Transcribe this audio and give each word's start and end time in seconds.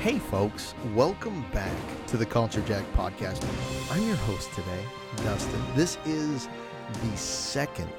Hey, 0.00 0.18
folks, 0.18 0.72
welcome 0.94 1.44
back 1.52 1.76
to 2.06 2.16
the 2.16 2.24
Culture 2.24 2.62
Jack 2.62 2.90
podcast. 2.94 3.44
I'm 3.90 4.02
your 4.06 4.16
host 4.16 4.50
today, 4.54 4.82
Dustin. 5.16 5.62
This 5.76 5.98
is 6.06 6.48
the 7.02 7.16
second 7.18 7.92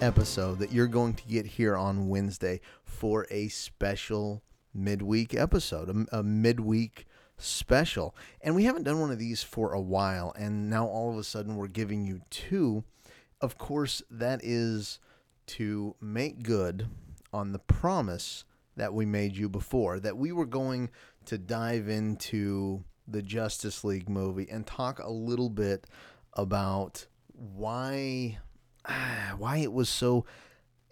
episode 0.00 0.58
that 0.58 0.72
you're 0.72 0.86
going 0.86 1.12
to 1.12 1.28
get 1.28 1.44
here 1.44 1.76
on 1.76 2.08
Wednesday 2.08 2.62
for 2.82 3.26
a 3.30 3.48
special 3.48 4.42
midweek 4.72 5.34
episode, 5.34 5.90
a, 5.90 6.20
a 6.20 6.22
midweek 6.22 7.06
special. 7.36 8.16
And 8.40 8.54
we 8.54 8.64
haven't 8.64 8.84
done 8.84 8.98
one 8.98 9.10
of 9.10 9.18
these 9.18 9.42
for 9.42 9.74
a 9.74 9.80
while, 9.82 10.32
and 10.34 10.70
now 10.70 10.86
all 10.86 11.12
of 11.12 11.18
a 11.18 11.24
sudden 11.24 11.56
we're 11.56 11.68
giving 11.68 12.06
you 12.06 12.22
two. 12.30 12.84
Of 13.42 13.58
course, 13.58 14.00
that 14.10 14.40
is 14.42 14.98
to 15.48 15.94
make 16.00 16.42
good 16.42 16.88
on 17.34 17.52
the 17.52 17.58
promise 17.58 18.44
that 18.78 18.94
we 18.94 19.04
made 19.04 19.36
you 19.36 19.48
before, 19.48 20.00
that 20.00 20.16
we 20.16 20.32
were 20.32 20.46
going 20.46 20.88
to 21.26 21.36
dive 21.36 21.88
into 21.88 22.84
the 23.06 23.22
Justice 23.22 23.84
League 23.84 24.08
movie 24.08 24.48
and 24.50 24.66
talk 24.66 24.98
a 24.98 25.10
little 25.10 25.50
bit 25.50 25.86
about 26.32 27.06
why 27.32 28.38
why 29.36 29.58
it 29.58 29.72
was 29.72 29.88
so 29.88 30.24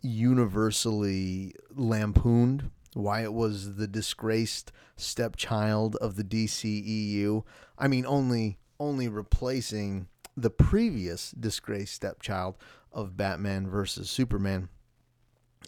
universally 0.02 1.54
lampooned, 1.70 2.70
why 2.94 3.22
it 3.22 3.32
was 3.32 3.76
the 3.76 3.86
disgraced 3.86 4.72
stepchild 4.96 5.96
of 5.96 6.16
the 6.16 6.24
DCEU. 6.24 7.44
I 7.78 7.88
mean, 7.88 8.04
only 8.04 8.58
only 8.78 9.08
replacing 9.08 10.08
the 10.36 10.50
previous 10.50 11.30
disgraced 11.30 11.94
stepchild 11.94 12.56
of 12.92 13.16
Batman 13.16 13.68
versus 13.68 14.10
Superman. 14.10 14.68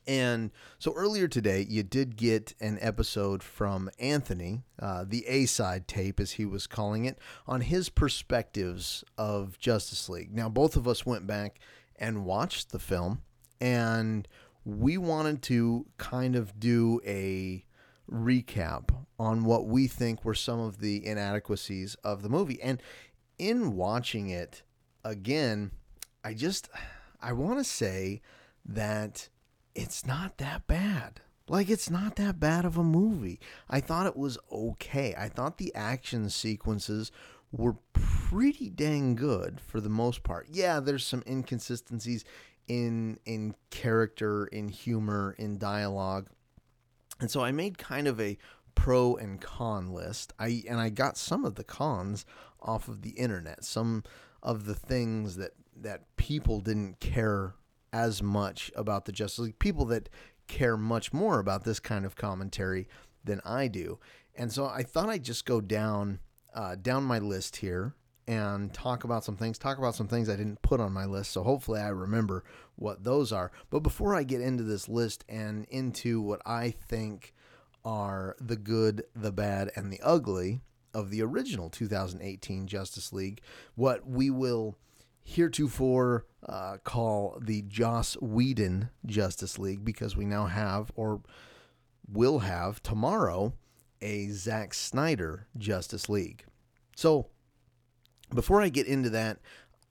And 0.06 0.50
so 0.78 0.92
earlier 0.94 1.28
today, 1.28 1.66
you 1.68 1.82
did 1.82 2.16
get 2.16 2.54
an 2.60 2.78
episode 2.80 3.42
from 3.42 3.90
Anthony, 3.98 4.62
uh, 4.80 5.04
the 5.06 5.26
A 5.26 5.46
side 5.46 5.88
tape, 5.88 6.20
as 6.20 6.32
he 6.32 6.44
was 6.44 6.66
calling 6.66 7.04
it, 7.04 7.18
on 7.46 7.62
his 7.62 7.88
perspectives 7.88 9.04
of 9.16 9.58
Justice 9.58 10.08
League. 10.08 10.34
Now, 10.34 10.48
both 10.48 10.76
of 10.76 10.86
us 10.88 11.04
went 11.04 11.26
back 11.26 11.58
and 11.96 12.24
watched 12.24 12.70
the 12.70 12.78
film, 12.78 13.22
and 13.60 14.28
we 14.64 14.98
wanted 14.98 15.42
to 15.42 15.86
kind 15.96 16.36
of 16.36 16.60
do 16.60 17.00
a 17.06 17.64
recap 18.10 18.90
on 19.18 19.44
what 19.44 19.66
we 19.66 19.86
think 19.86 20.24
were 20.24 20.34
some 20.34 20.60
of 20.60 20.78
the 20.78 21.04
inadequacies 21.04 21.94
of 22.04 22.22
the 22.22 22.28
movie. 22.28 22.60
And 22.62 22.82
in 23.38 23.74
watching 23.76 24.30
it 24.30 24.62
again, 25.04 25.70
I 26.24 26.34
just 26.34 26.68
I 27.20 27.32
want 27.32 27.58
to 27.58 27.64
say 27.64 28.20
that 28.64 29.28
it's 29.78 30.04
not 30.04 30.38
that 30.38 30.66
bad. 30.66 31.20
Like 31.48 31.70
it's 31.70 31.88
not 31.88 32.16
that 32.16 32.40
bad 32.40 32.64
of 32.64 32.76
a 32.76 32.84
movie. 32.84 33.40
I 33.70 33.80
thought 33.80 34.06
it 34.06 34.16
was 34.16 34.36
okay. 34.50 35.14
I 35.16 35.28
thought 35.28 35.56
the 35.56 35.74
action 35.74 36.28
sequences 36.28 37.10
were 37.52 37.76
pretty 37.92 38.68
dang 38.68 39.14
good 39.14 39.60
for 39.60 39.80
the 39.80 39.88
most 39.88 40.22
part. 40.24 40.48
Yeah, 40.50 40.80
there's 40.80 41.06
some 41.06 41.22
inconsistencies 41.26 42.24
in 42.66 43.18
in 43.24 43.54
character, 43.70 44.46
in 44.46 44.68
humor, 44.68 45.34
in 45.38 45.58
dialogue. 45.58 46.28
And 47.20 47.30
so 47.30 47.42
I 47.42 47.52
made 47.52 47.78
kind 47.78 48.06
of 48.08 48.20
a 48.20 48.36
pro 48.74 49.16
and 49.16 49.40
con 49.40 49.92
list. 49.92 50.32
I 50.38 50.64
and 50.68 50.80
I 50.80 50.90
got 50.90 51.16
some 51.16 51.44
of 51.44 51.54
the 51.54 51.64
cons 51.64 52.26
off 52.60 52.88
of 52.88 53.02
the 53.02 53.10
internet. 53.10 53.64
Some 53.64 54.02
of 54.42 54.66
the 54.66 54.74
things 54.74 55.36
that 55.36 55.52
that 55.76 56.16
people 56.16 56.60
didn't 56.60 56.98
care 57.00 57.54
as 57.98 58.22
much 58.22 58.70
about 58.76 59.06
the 59.06 59.12
Justice 59.12 59.40
League. 59.40 59.58
People 59.58 59.84
that 59.86 60.08
care 60.46 60.76
much 60.76 61.12
more 61.12 61.40
about 61.40 61.64
this 61.64 61.80
kind 61.80 62.04
of 62.06 62.14
commentary 62.14 62.88
than 63.24 63.40
I 63.44 63.66
do. 63.66 63.98
And 64.36 64.52
so 64.52 64.66
I 64.66 64.84
thought 64.84 65.08
I'd 65.08 65.24
just 65.24 65.44
go 65.44 65.60
down 65.60 66.20
uh, 66.54 66.76
down 66.76 67.04
my 67.04 67.18
list 67.18 67.56
here 67.56 67.94
and 68.26 68.72
talk 68.72 69.04
about 69.04 69.24
some 69.24 69.36
things, 69.36 69.58
talk 69.58 69.78
about 69.78 69.94
some 69.94 70.08
things 70.08 70.28
I 70.28 70.36
didn't 70.36 70.62
put 70.62 70.80
on 70.80 70.92
my 70.92 71.06
list. 71.06 71.32
So 71.32 71.42
hopefully 71.42 71.80
I 71.80 71.88
remember 71.88 72.44
what 72.76 73.04
those 73.04 73.32
are. 73.32 73.50
But 73.68 73.80
before 73.80 74.14
I 74.14 74.22
get 74.22 74.40
into 74.40 74.62
this 74.62 74.88
list 74.88 75.24
and 75.28 75.66
into 75.70 76.20
what 76.20 76.40
I 76.46 76.70
think 76.70 77.34
are 77.84 78.36
the 78.40 78.56
good, 78.56 79.04
the 79.14 79.32
bad, 79.32 79.70
and 79.76 79.92
the 79.92 80.00
ugly 80.02 80.60
of 80.94 81.10
the 81.10 81.22
original 81.22 81.68
2018 81.68 82.66
Justice 82.66 83.12
League, 83.12 83.40
what 83.74 84.06
we 84.06 84.30
will 84.30 84.76
heretofore 85.28 86.24
uh, 86.48 86.78
call 86.84 87.38
the 87.40 87.60
Joss 87.62 88.14
Whedon 88.14 88.88
Justice 89.04 89.58
League 89.58 89.84
because 89.84 90.16
we 90.16 90.24
now 90.24 90.46
have 90.46 90.90
or 90.94 91.20
will 92.10 92.38
have 92.38 92.82
tomorrow 92.82 93.52
a 94.00 94.28
Zack 94.28 94.72
Snyder 94.72 95.46
Justice 95.58 96.08
League. 96.08 96.44
So 96.96 97.26
before 98.34 98.62
I 98.62 98.70
get 98.70 98.86
into 98.86 99.10
that, 99.10 99.40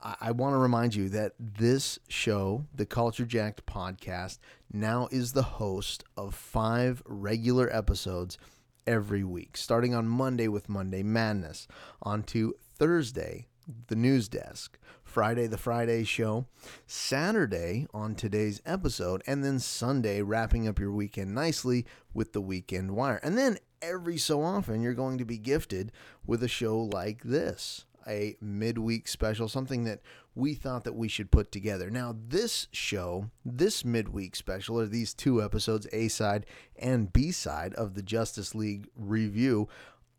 I, 0.02 0.16
I 0.22 0.32
want 0.32 0.54
to 0.54 0.58
remind 0.58 0.96
you 0.96 1.08
that 1.10 1.34
this 1.40 2.00
show, 2.08 2.66
the 2.74 2.88
Culture 2.88 3.26
Jacked 3.26 3.64
podcast, 3.68 4.40
now 4.74 5.08
is 5.12 5.34
the 5.34 5.44
host 5.44 6.04
of 6.18 6.34
five 6.34 7.04
regular 7.06 7.70
episodes 7.72 8.40
every 8.88 9.24
week, 9.24 9.56
starting 9.56 9.94
on 9.94 10.08
Monday 10.08 10.48
with 10.48 10.68
Monday 10.68 11.04
Madness, 11.04 11.68
on 12.02 12.24
to 12.24 12.56
Thursday, 12.60 13.46
the 13.88 13.96
news 13.96 14.28
desk, 14.28 14.80
Friday, 15.18 15.48
the 15.48 15.58
Friday 15.58 16.04
show, 16.04 16.46
Saturday 16.86 17.88
on 17.92 18.14
today's 18.14 18.62
episode, 18.68 19.24
and 19.26 19.44
then 19.44 19.58
Sunday, 19.58 20.22
wrapping 20.22 20.68
up 20.68 20.78
your 20.78 20.92
weekend 20.92 21.34
nicely 21.34 21.88
with 22.14 22.34
the 22.34 22.40
Weekend 22.40 22.92
Wire. 22.92 23.20
And 23.24 23.36
then 23.36 23.58
every 23.82 24.20
so 24.20 24.44
often, 24.44 24.84
you're 24.84 24.94
going 24.94 25.18
to 25.18 25.26
be 25.26 25.40
gifted 25.40 25.92
with 26.28 26.44
a 26.44 26.48
show 26.48 26.78
like 26.78 27.24
this 27.24 27.86
a 28.08 28.38
midweek 28.40 29.08
special, 29.08 29.48
something 29.48 29.86
that 29.86 30.02
we 30.36 30.54
thought 30.54 30.84
that 30.84 30.94
we 30.94 31.08
should 31.08 31.32
put 31.32 31.52
together. 31.52 31.90
Now, 31.90 32.16
this 32.28 32.68
show, 32.72 33.32
this 33.44 33.84
midweek 33.84 34.36
special, 34.36 34.80
or 34.80 34.86
these 34.86 35.16
two 35.16 35.42
episodes, 35.42 35.88
A 35.92 36.10
side 36.10 36.46
and 36.76 37.12
B 37.12 37.32
side 37.32 37.74
of 37.74 37.96
the 37.96 38.04
Justice 38.04 38.54
League 38.54 38.88
review, 38.96 39.68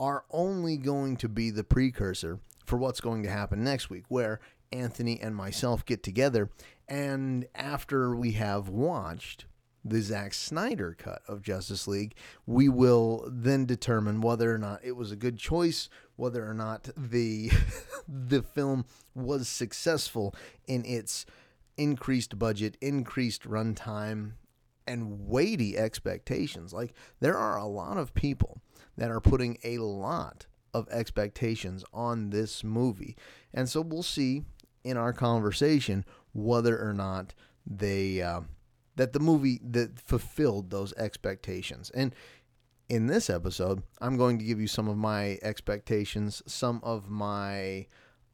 are 0.01 0.25
only 0.33 0.77
going 0.77 1.17
to 1.19 1.29
be 1.29 1.51
the 1.51 1.63
precursor 1.63 2.41
for 2.69 2.77
what's 2.77 3.01
going 3.01 3.23
to 3.23 3.31
happen 3.31 3.65
next 3.65 3.91
week, 3.91 4.05
where 4.09 4.41
Anthony 4.73 5.21
and 5.21 5.35
myself 5.35 5.85
get 5.85 6.03
together. 6.03 6.51
And 6.89 7.47
after 7.55 8.15
we 8.15 8.33
have 8.33 8.69
watched 8.69 9.45
the 9.85 10.01
Zack 10.01 10.35
Snyder 10.35 10.97
cut 10.99 11.23
of 11.29 11.43
Justice 11.43 11.87
League, 11.87 12.15
we 12.47 12.69
will 12.69 13.29
then 13.31 13.67
determine 13.67 14.21
whether 14.21 14.53
or 14.53 14.59
not 14.59 14.81
it 14.85 14.97
was 14.97 15.13
a 15.13 15.17
good 15.17 15.39
choice, 15.39 15.89
whether 16.17 16.49
or 16.49 16.55
not 16.55 16.89
the 16.97 17.51
the 18.09 18.43
film 18.43 18.85
was 19.15 19.49
successful 19.49 20.35
in 20.67 20.85
its 20.85 21.27
increased 21.77 22.39
budget, 22.39 22.77
increased 22.81 23.45
runtime, 23.45 24.33
and 24.87 25.29
weighty 25.29 25.77
expectations. 25.79 26.73
Like 26.73 26.93
there 27.21 27.37
are 27.37 27.57
a 27.57 27.67
lot 27.67 27.99
of 27.99 28.15
people 28.15 28.61
that 28.97 29.11
are 29.11 29.21
putting 29.21 29.59
a 29.63 29.79
lot 29.79 30.47
of 30.75 30.89
expectations 30.91 31.85
on 31.93 32.31
this 32.31 32.65
movie. 32.65 33.17
And 33.55 33.69
so 33.69 33.81
we'll 33.81 34.03
see 34.03 34.43
in 34.85 34.97
our 34.97 35.13
conversation 35.13 36.05
whether 36.33 36.79
or 36.81 36.93
not 36.93 37.35
they 37.67 38.23
uh, 38.23 38.41
that 38.97 39.13
the 39.13 39.21
movie 39.21 39.61
that 39.63 39.99
fulfilled 39.99 40.71
those 40.71 40.93
expectations. 40.95 41.91
And 41.95 42.15
in 42.89 43.07
this 43.07 43.29
episode, 43.29 43.83
I'm 44.01 44.17
going 44.17 44.39
to 44.39 44.45
give 44.45 44.61
you 44.61 44.67
some 44.67 44.89
of 44.89 44.97
my 44.97 45.39
expectations, 45.43 46.43
some 46.47 46.81
of 46.83 47.09
my 47.09 47.87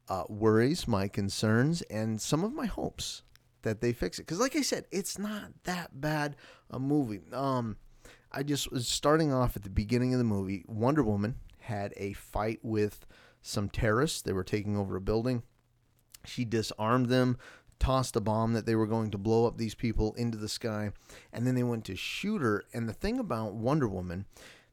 uh, 0.07 0.23
worries, 0.29 0.87
my 0.87 1.07
concerns, 1.07 1.81
and 1.83 2.21
some 2.21 2.43
of 2.43 2.53
my 2.53 2.65
hopes 2.65 3.23
that 3.63 3.81
they 3.81 3.91
fix 3.91 4.17
it. 4.17 4.23
Because, 4.23 4.39
like 4.39 4.55
I 4.55 4.61
said, 4.61 4.85
it's 4.91 5.19
not 5.19 5.51
that 5.65 5.99
bad 5.99 6.35
a 6.69 6.79
movie. 6.79 7.21
Um, 7.33 7.77
I 8.31 8.43
just 8.43 8.71
was 8.71 8.87
starting 8.87 9.33
off 9.33 9.55
at 9.55 9.63
the 9.63 9.69
beginning 9.69 10.13
of 10.13 10.19
the 10.19 10.25
movie. 10.25 10.63
Wonder 10.67 11.03
Woman 11.03 11.35
had 11.59 11.93
a 11.97 12.13
fight 12.13 12.59
with 12.63 13.05
some 13.41 13.69
terrorists. 13.69 14.21
They 14.21 14.33
were 14.33 14.43
taking 14.43 14.77
over 14.77 14.95
a 14.95 15.01
building. 15.01 15.43
She 16.25 16.45
disarmed 16.45 17.07
them, 17.07 17.37
tossed 17.79 18.15
a 18.15 18.21
bomb 18.21 18.53
that 18.53 18.65
they 18.65 18.75
were 18.75 18.87
going 18.87 19.11
to 19.11 19.17
blow 19.17 19.45
up 19.45 19.57
these 19.57 19.75
people 19.75 20.13
into 20.15 20.37
the 20.37 20.49
sky, 20.49 20.91
and 21.31 21.45
then 21.45 21.55
they 21.55 21.63
went 21.63 21.85
to 21.85 21.95
shoot 21.95 22.41
her. 22.41 22.63
And 22.73 22.87
the 22.87 22.93
thing 22.93 23.19
about 23.19 23.53
Wonder 23.53 23.87
Woman 23.87 24.25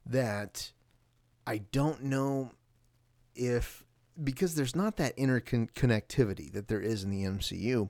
that 0.07 0.73
I 1.47 1.59
don't 1.59 2.05
know 2.05 2.53
if 3.35 3.85
because 4.23 4.55
there's 4.55 4.77
not 4.77 4.97
that 4.99 5.17
interconnectivity 5.17 6.53
that 6.53 6.69
there 6.69 6.81
is 6.81 7.03
in 7.03 7.11
the 7.11 7.25
MCU, 7.25 7.89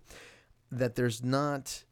that 0.71 0.95
there's 0.95 1.23
not 1.23 1.85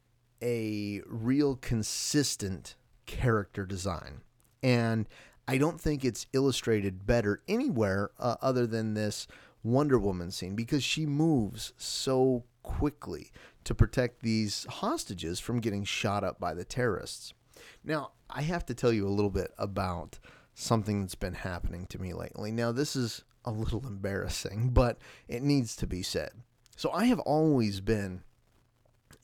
a 0.42 1.02
real 1.06 1.56
consistent 1.56 2.76
character 3.06 3.66
design. 3.66 4.20
And 4.62 5.08
I 5.48 5.58
don't 5.58 5.80
think 5.80 6.04
it's 6.04 6.26
illustrated 6.32 7.06
better 7.06 7.42
anywhere 7.48 8.10
uh, 8.18 8.36
other 8.40 8.66
than 8.66 8.94
this 8.94 9.26
Wonder 9.62 9.98
Woman 9.98 10.30
scene 10.30 10.54
because 10.54 10.82
she 10.82 11.06
moves 11.06 11.72
so 11.76 12.44
quickly 12.62 13.30
to 13.64 13.74
protect 13.74 14.22
these 14.22 14.66
hostages 14.68 15.40
from 15.40 15.60
getting 15.60 15.84
shot 15.84 16.24
up 16.24 16.40
by 16.40 16.54
the 16.54 16.64
terrorists. 16.64 17.34
Now, 17.84 18.12
I 18.28 18.42
have 18.42 18.64
to 18.66 18.74
tell 18.74 18.92
you 18.92 19.06
a 19.06 19.10
little 19.10 19.30
bit 19.30 19.52
about 19.58 20.18
something 20.54 21.00
that's 21.00 21.14
been 21.14 21.34
happening 21.34 21.86
to 21.86 22.00
me 22.00 22.12
lately. 22.12 22.52
Now, 22.52 22.72
this 22.72 22.96
is 22.96 23.24
a 23.44 23.50
little 23.50 23.86
embarrassing, 23.86 24.70
but 24.70 24.98
it 25.28 25.42
needs 25.42 25.76
to 25.76 25.86
be 25.86 26.02
said. 26.02 26.30
So, 26.76 26.90
I 26.92 27.06
have 27.06 27.20
always 27.20 27.80
been 27.80 28.22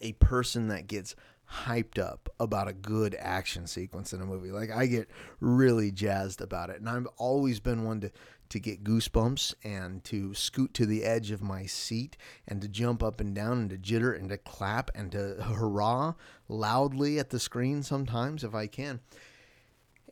a 0.00 0.12
person 0.12 0.68
that 0.68 0.86
gets 0.86 1.14
hyped 1.50 1.98
up 1.98 2.28
about 2.40 2.68
a 2.68 2.72
good 2.72 3.14
action 3.18 3.66
sequence 3.66 4.12
in 4.12 4.20
a 4.20 4.26
movie. 4.26 4.50
Like 4.50 4.70
I 4.70 4.86
get 4.86 5.08
really 5.40 5.92
jazzed 5.92 6.40
about 6.40 6.70
it. 6.70 6.80
And 6.80 6.88
I've 6.88 7.06
always 7.16 7.60
been 7.60 7.84
one 7.84 8.00
to 8.00 8.10
to 8.50 8.58
get 8.58 8.84
goosebumps 8.84 9.54
and 9.64 10.02
to 10.04 10.34
scoot 10.34 10.74
to 10.74 10.86
the 10.86 11.04
edge 11.04 11.30
of 11.30 11.42
my 11.42 11.66
seat 11.66 12.16
and 12.46 12.60
to 12.62 12.68
jump 12.68 13.02
up 13.02 13.20
and 13.20 13.34
down 13.34 13.58
and 13.58 13.70
to 13.70 13.78
jitter 13.78 14.16
and 14.16 14.28
to 14.28 14.38
clap 14.38 14.90
and 14.94 15.12
to 15.12 15.34
hurrah 15.42 16.14
loudly 16.48 17.18
at 17.18 17.30
the 17.30 17.40
screen 17.40 17.82
sometimes 17.82 18.44
if 18.44 18.54
I 18.54 18.66
can. 18.66 19.00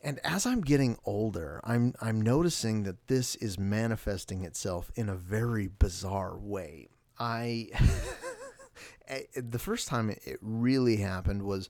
And 0.03 0.19
as 0.23 0.45
I'm 0.45 0.61
getting 0.61 0.97
older, 1.03 1.59
I'm 1.63 1.95
I'm 1.99 2.21
noticing 2.21 2.83
that 2.83 3.07
this 3.07 3.35
is 3.35 3.57
manifesting 3.57 4.43
itself 4.43 4.91
in 4.95 5.09
a 5.09 5.15
very 5.15 5.67
bizarre 5.67 6.37
way. 6.37 6.89
I 7.17 7.69
the 9.35 9.59
first 9.59 9.87
time 9.87 10.11
it 10.11 10.37
really 10.41 10.97
happened 10.97 11.41
was 11.41 11.69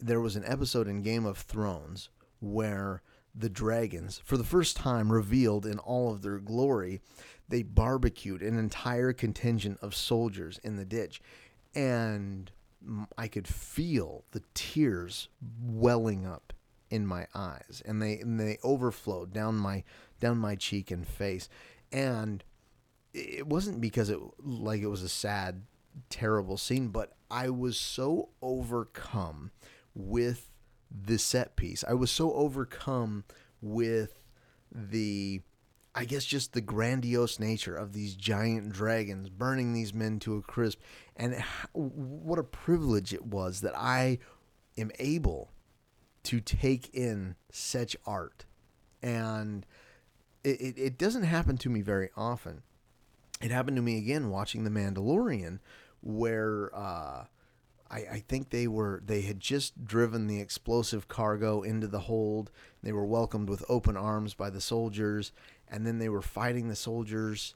there 0.00 0.20
was 0.20 0.34
an 0.36 0.44
episode 0.44 0.88
in 0.88 1.02
Game 1.02 1.24
of 1.24 1.38
Thrones 1.38 2.08
where 2.40 3.02
the 3.38 3.48
dragons, 3.48 4.20
for 4.24 4.36
the 4.36 4.44
first 4.44 4.76
time 4.76 5.12
revealed 5.12 5.66
in 5.66 5.78
all 5.78 6.12
of 6.12 6.22
their 6.22 6.38
glory, 6.38 7.00
they 7.48 7.62
barbecued 7.62 8.42
an 8.42 8.58
entire 8.58 9.12
contingent 9.12 9.78
of 9.80 9.94
soldiers 9.94 10.58
in 10.62 10.76
the 10.76 10.84
ditch. 10.84 11.20
And 11.74 12.50
I 13.16 13.28
could 13.28 13.48
feel 13.48 14.24
the 14.32 14.42
tears 14.54 15.28
welling 15.62 16.26
up 16.26 16.52
in 16.90 17.06
my 17.06 17.26
eyes 17.34 17.82
and 17.84 18.00
they 18.00 18.18
and 18.18 18.40
they 18.40 18.56
overflowed 18.64 19.30
down 19.30 19.54
my 19.56 19.84
down 20.20 20.38
my 20.38 20.54
cheek 20.54 20.90
and 20.90 21.06
face 21.06 21.50
and 21.92 22.42
it 23.12 23.46
wasn't 23.46 23.78
because 23.78 24.08
it 24.08 24.18
like 24.42 24.80
it 24.80 24.86
was 24.86 25.02
a 25.02 25.08
sad 25.08 25.62
terrible 26.10 26.56
scene, 26.56 26.88
but 26.88 27.12
I 27.30 27.50
was 27.50 27.78
so 27.78 28.30
overcome 28.42 29.50
with 29.94 30.50
the 30.90 31.18
set 31.18 31.56
piece. 31.56 31.84
I 31.86 31.94
was 31.94 32.10
so 32.10 32.32
overcome 32.32 33.24
with 33.60 34.20
the 34.72 35.42
I 35.94 36.04
guess 36.04 36.24
just 36.24 36.52
the 36.52 36.60
grandiose 36.60 37.40
nature 37.40 37.74
of 37.74 37.92
these 37.92 38.14
giant 38.14 38.70
dragons 38.70 39.30
burning 39.30 39.72
these 39.72 39.92
men 39.92 40.20
to 40.20 40.36
a 40.36 40.42
crisp. 40.42 40.78
And 41.16 41.42
what 41.72 42.38
a 42.38 42.44
privilege 42.44 43.12
it 43.12 43.26
was 43.26 43.62
that 43.62 43.76
I 43.76 44.18
am 44.76 44.92
able 45.00 45.50
to 46.24 46.40
take 46.40 46.94
in 46.94 47.34
such 47.50 47.96
art. 48.06 48.44
And 49.02 49.66
it, 50.44 50.60
it, 50.60 50.78
it 50.78 50.98
doesn't 50.98 51.24
happen 51.24 51.58
to 51.58 51.68
me 51.68 51.80
very 51.80 52.10
often. 52.16 52.62
It 53.40 53.50
happened 53.50 53.76
to 53.76 53.82
me 53.82 53.98
again 53.98 54.30
watching 54.30 54.62
The 54.62 54.70
Mandalorian, 54.70 55.58
where 56.00 56.70
uh, 56.74 57.24
I, 57.90 57.96
I, 57.98 58.24
think 58.26 58.50
they 58.50 58.66
were 58.66 59.02
they 59.04 59.22
had 59.22 59.40
just 59.40 59.84
driven 59.84 60.26
the 60.26 60.40
explosive 60.40 61.08
cargo 61.08 61.62
into 61.62 61.86
the 61.86 62.00
hold. 62.00 62.50
They 62.82 62.92
were 62.92 63.06
welcomed 63.06 63.48
with 63.48 63.64
open 63.68 63.96
arms 63.96 64.34
by 64.34 64.50
the 64.50 64.60
soldiers, 64.60 65.32
and 65.68 65.86
then 65.86 65.98
they 65.98 66.08
were 66.08 66.22
fighting 66.22 66.68
the 66.68 66.76
soldiers, 66.76 67.54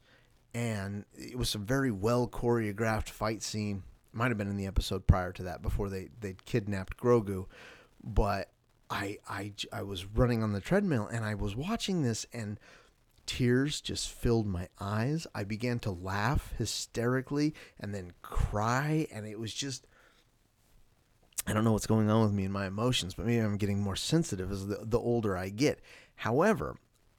and 0.55 1.05
it 1.15 1.37
was 1.37 1.55
a 1.55 1.59
very 1.59 1.91
well 1.91 2.27
choreographed 2.27 3.11
fight 3.11 3.43
scene. 3.43 3.83
Might 4.13 4.29
have 4.29 4.39
been 4.39 4.51
in 4.51 4.57
the 4.57 4.67
episode 4.67 5.07
prior 5.07 5.33
to 5.33 5.43
that, 5.45 5.63
before 5.63 5.89
they 5.89 6.09
they 6.21 6.37
kidnapped 6.45 6.97
Grogu, 6.97 7.47
but 8.03 8.51
I 8.89 9.19
I 9.29 9.53
I 9.73 9.83
was 9.83 10.07
running 10.07 10.43
on 10.43 10.53
the 10.53 10.61
treadmill 10.61 11.07
and 11.07 11.25
I 11.25 11.35
was 11.35 11.57
watching 11.57 12.03
this 12.03 12.27
and 12.33 12.59
Tears 13.27 13.81
just 13.81 14.11
filled 14.11 14.47
my 14.47 14.69
eyes. 14.81 15.27
I 15.35 15.45
began 15.45 15.79
to 15.81 15.91
laugh 15.91 16.53
hysterically 16.59 17.55
and 17.79 17.95
then 17.95 18.13
cry. 18.23 19.07
And 19.13 19.27
it 19.27 19.39
was 19.39 19.55
just, 19.55 19.87
I 21.47 21.53
don't 21.53 21.65
know 21.65 21.73
what's 21.73 21.87
going 21.87 22.09
on 22.09 22.23
with 22.23 22.33
me 22.33 22.45
and 22.45 22.53
my 22.53 22.67
emotions, 22.67 23.15
but 23.15 23.27
maybe 23.27 23.41
I'm 23.41 23.57
getting 23.57 23.81
more 23.81 23.97
sensitive 23.97 24.53
as 24.53 24.67
the, 24.67 24.81
the 24.85 24.99
older 24.99 25.37
I 25.37 25.49
get. 25.49 25.81
However, 26.17 26.77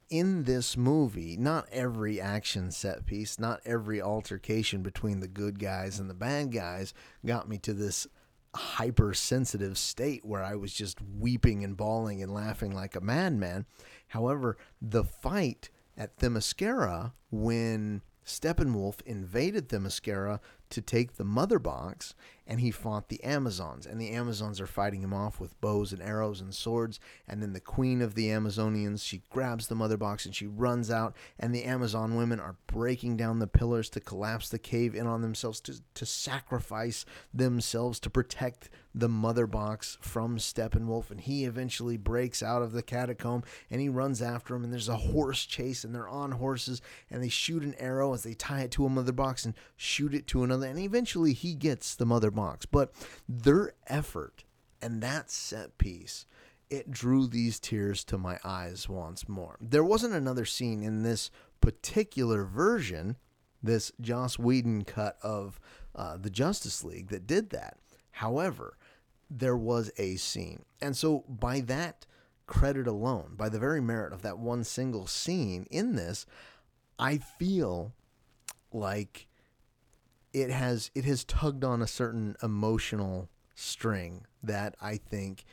in 0.08 0.44
this 0.44 0.76
movie, 0.76 1.36
not 1.36 1.66
every 1.70 2.20
action 2.20 2.70
set 2.70 3.04
piece, 3.04 3.38
not 3.38 3.60
every 3.64 4.00
altercation 4.00 4.82
between 4.82 5.20
the 5.20 5.28
good 5.28 5.58
guys 5.58 5.98
and 5.98 6.08
the 6.08 6.14
bad 6.14 6.52
guys 6.52 6.94
got 7.24 7.48
me 7.48 7.58
to 7.58 7.72
this 7.72 8.06
hypersensitive 8.54 9.76
state 9.76 10.24
where 10.24 10.42
I 10.42 10.54
was 10.54 10.72
just 10.72 10.98
weeping 11.02 11.64
and 11.64 11.76
bawling 11.76 12.22
and 12.22 12.32
laughing 12.32 12.72
like 12.72 12.94
a 12.94 13.00
madman. 13.00 13.66
However, 14.08 14.56
the 14.80 15.04
fight 15.04 15.70
at 15.96 16.18
Themyscira 16.18 17.12
when 17.30 18.02
Steppenwolf 18.24 19.02
invaded 19.02 19.68
Themyscira 19.68 20.40
to 20.70 20.80
take 20.80 21.14
the 21.14 21.24
mother 21.24 21.58
box 21.58 22.14
and 22.46 22.60
he 22.60 22.70
fought 22.70 23.08
the 23.08 23.22
Amazons. 23.24 23.86
And 23.86 24.00
the 24.00 24.10
Amazons 24.10 24.60
are 24.60 24.66
fighting 24.66 25.02
him 25.02 25.14
off 25.14 25.40
with 25.40 25.58
bows 25.60 25.92
and 25.92 26.02
arrows 26.02 26.40
and 26.40 26.54
swords. 26.54 27.00
And 27.26 27.42
then 27.42 27.52
the 27.54 27.60
queen 27.60 28.02
of 28.02 28.14
the 28.14 28.28
Amazonians, 28.28 29.04
she 29.04 29.22
grabs 29.30 29.68
the 29.68 29.74
mother 29.74 29.96
box 29.96 30.26
and 30.26 30.34
she 30.34 30.46
runs 30.46 30.90
out. 30.90 31.16
And 31.38 31.54
the 31.54 31.64
Amazon 31.64 32.16
women 32.16 32.40
are 32.40 32.56
breaking 32.66 33.16
down 33.16 33.38
the 33.38 33.46
pillars 33.46 33.88
to 33.90 34.00
collapse 34.00 34.48
the 34.48 34.58
cave 34.58 34.94
in 34.94 35.06
on 35.06 35.22
themselves, 35.22 35.60
to, 35.62 35.80
to 35.94 36.04
sacrifice 36.04 37.06
themselves 37.32 37.98
to 38.00 38.10
protect 38.10 38.68
the 38.94 39.08
mother 39.08 39.46
box 39.46 39.98
from 40.00 40.36
Steppenwolf. 40.36 41.10
And 41.10 41.20
he 41.20 41.44
eventually 41.44 41.96
breaks 41.96 42.42
out 42.42 42.62
of 42.62 42.72
the 42.72 42.82
catacomb 42.82 43.42
and 43.70 43.80
he 43.80 43.88
runs 43.88 44.20
after 44.20 44.54
him. 44.54 44.64
And 44.64 44.72
there's 44.72 44.88
a 44.88 44.96
horse 44.96 45.46
chase 45.46 45.82
and 45.82 45.94
they're 45.94 46.08
on 46.08 46.32
horses 46.32 46.82
and 47.10 47.22
they 47.22 47.28
shoot 47.28 47.62
an 47.62 47.74
arrow 47.78 48.12
as 48.12 48.22
they 48.22 48.34
tie 48.34 48.62
it 48.62 48.70
to 48.72 48.84
a 48.84 48.90
mother 48.90 49.12
box 49.12 49.44
and 49.46 49.54
shoot 49.76 50.14
it 50.14 50.26
to 50.28 50.44
another. 50.44 50.66
And 50.66 50.78
eventually 50.78 51.32
he 51.32 51.54
gets 51.54 51.94
the 51.94 52.06
mother 52.06 52.30
box. 52.34 52.66
But 52.66 52.92
their 53.28 53.72
effort 53.86 54.44
and 54.82 55.02
that 55.02 55.30
set 55.30 55.78
piece, 55.78 56.26
it 56.68 56.90
drew 56.90 57.26
these 57.26 57.58
tears 57.60 58.04
to 58.04 58.18
my 58.18 58.38
eyes 58.44 58.88
once 58.88 59.28
more. 59.28 59.56
There 59.60 59.84
wasn't 59.84 60.14
another 60.14 60.44
scene 60.44 60.82
in 60.82 61.02
this 61.02 61.30
particular 61.60 62.44
version, 62.44 63.16
this 63.62 63.92
Joss 64.00 64.38
Whedon 64.38 64.84
cut 64.84 65.16
of 65.22 65.58
uh, 65.94 66.16
the 66.16 66.30
Justice 66.30 66.84
League, 66.84 67.08
that 67.08 67.26
did 67.26 67.50
that. 67.50 67.78
However, 68.10 68.76
there 69.30 69.56
was 69.56 69.90
a 69.96 70.16
scene. 70.16 70.64
And 70.80 70.96
so, 70.96 71.24
by 71.28 71.60
that 71.60 72.06
credit 72.46 72.86
alone, 72.86 73.34
by 73.36 73.48
the 73.48 73.58
very 73.58 73.80
merit 73.80 74.12
of 74.12 74.22
that 74.22 74.38
one 74.38 74.64
single 74.64 75.06
scene 75.06 75.66
in 75.70 75.96
this, 75.96 76.26
I 76.98 77.18
feel 77.18 77.92
like 78.72 79.26
it 80.34 80.50
has 80.50 80.90
it 80.94 81.04
has 81.06 81.24
tugged 81.24 81.64
on 81.64 81.80
a 81.80 81.86
certain 81.86 82.36
emotional 82.42 83.30
string 83.54 84.26
that 84.42 84.74
I 84.82 84.96
think 84.96 85.44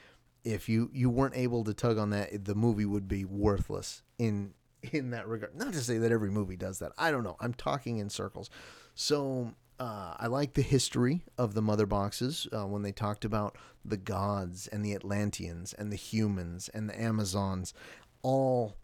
if 0.43 0.67
you 0.67 0.89
you 0.91 1.09
weren't 1.09 1.37
able 1.37 1.63
to 1.63 1.73
tug 1.73 1.97
on 1.97 2.09
that, 2.09 2.45
the 2.45 2.55
movie 2.55 2.85
would 2.85 3.07
be 3.07 3.23
worthless 3.23 4.01
in 4.17 4.53
in 4.91 5.11
that 5.11 5.27
regard. 5.27 5.55
Not 5.55 5.73
to 5.73 5.79
say 5.79 5.99
that 5.99 6.11
every 6.11 6.31
movie 6.31 6.57
does 6.57 6.79
that. 6.79 6.91
I 6.97 7.11
don't 7.11 7.23
know. 7.23 7.37
I'm 7.39 7.53
talking 7.53 7.99
in 7.99 8.09
circles. 8.09 8.49
So 8.95 9.53
uh, 9.79 10.15
I 10.19 10.27
like 10.27 10.53
the 10.53 10.61
history 10.61 11.21
of 11.37 11.53
the 11.53 11.61
mother 11.61 11.85
boxes 11.85 12.47
uh, 12.51 12.65
when 12.65 12.81
they 12.81 12.91
talked 12.91 13.23
about 13.23 13.57
the 13.85 13.97
gods 13.97 14.67
and 14.67 14.83
the 14.83 14.93
Atlanteans 14.93 15.73
and 15.73 15.91
the 15.91 15.97
humans 15.97 16.69
and 16.73 16.89
the 16.89 16.99
Amazons 16.99 17.73
all 18.23 18.77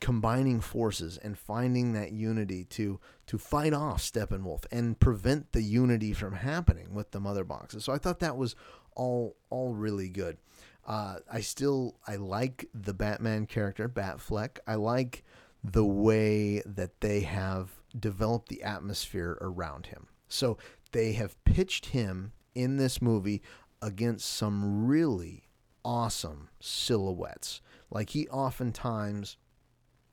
combining 0.00 0.60
forces 0.60 1.18
and 1.18 1.38
finding 1.38 1.92
that 1.92 2.12
unity 2.12 2.64
to 2.64 3.00
to 3.26 3.38
fight 3.38 3.72
off 3.72 4.00
Steppenwolf 4.00 4.64
and 4.70 4.98
prevent 4.98 5.52
the 5.52 5.62
unity 5.62 6.12
from 6.12 6.34
happening 6.34 6.94
with 6.94 7.10
the 7.10 7.20
mother 7.20 7.44
boxes. 7.44 7.84
So 7.84 7.92
I 7.92 7.98
thought 7.98 8.20
that 8.20 8.36
was 8.36 8.54
all 8.94 9.36
all 9.50 9.74
really 9.74 10.08
good. 10.08 10.38
Uh, 10.86 11.16
I 11.30 11.40
still 11.40 11.96
I 12.06 12.16
like 12.16 12.66
the 12.72 12.94
Batman 12.94 13.46
character 13.46 13.88
Batfleck. 13.88 14.58
I 14.66 14.76
like 14.76 15.24
the 15.62 15.84
way 15.84 16.62
that 16.64 17.00
they 17.00 17.20
have 17.20 17.70
developed 17.98 18.48
the 18.48 18.62
atmosphere 18.62 19.36
around 19.40 19.86
him. 19.86 20.06
So 20.28 20.58
they 20.92 21.12
have 21.12 21.42
pitched 21.44 21.86
him 21.86 22.32
in 22.54 22.76
this 22.76 23.02
movie 23.02 23.42
against 23.82 24.26
some 24.26 24.86
really 24.86 25.48
awesome 25.84 26.48
silhouettes. 26.60 27.60
Like 27.90 28.10
he 28.10 28.28
oftentimes 28.28 29.36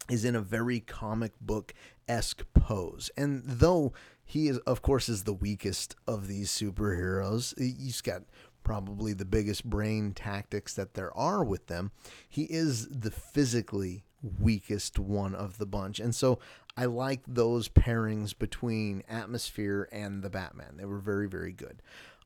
is 0.09 0.25
in 0.25 0.35
a 0.35 0.41
very 0.41 0.79
comic 0.79 1.33
book 1.39 1.74
esque 2.07 2.45
pose. 2.53 3.09
And 3.17 3.43
though 3.45 3.93
he 4.24 4.47
is, 4.47 4.57
of 4.59 4.81
course, 4.81 5.09
is 5.09 5.24
the 5.24 5.33
weakest 5.33 5.95
of 6.07 6.27
these 6.27 6.50
superheroes, 6.50 7.57
he's 7.57 8.01
got 8.01 8.24
probably 8.63 9.13
the 9.13 9.25
biggest 9.25 9.63
brain 9.63 10.12
tactics 10.13 10.74
that 10.74 10.95
there 10.95 11.15
are 11.15 11.43
with 11.43 11.67
them. 11.67 11.91
He 12.27 12.43
is 12.43 12.88
the 12.88 13.12
physically 13.12 14.03
weakest 14.39 14.97
one 14.97 15.35
of 15.35 15.59
the 15.59 15.67
bunch. 15.67 16.00
And 16.00 16.13
so 16.15 16.39
I 16.75 16.85
like 16.85 17.21
those 17.27 17.69
pairings 17.69 18.38
between 18.38 19.03
Atmosphere 19.07 19.88
and 19.91 20.24
the 20.24 20.29
Batman. 20.29 20.77
They 20.77 20.85
were 20.85 21.00
very, 21.00 21.29
very 21.29 21.53
good. 21.53 21.81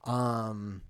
Um, 0.06 0.82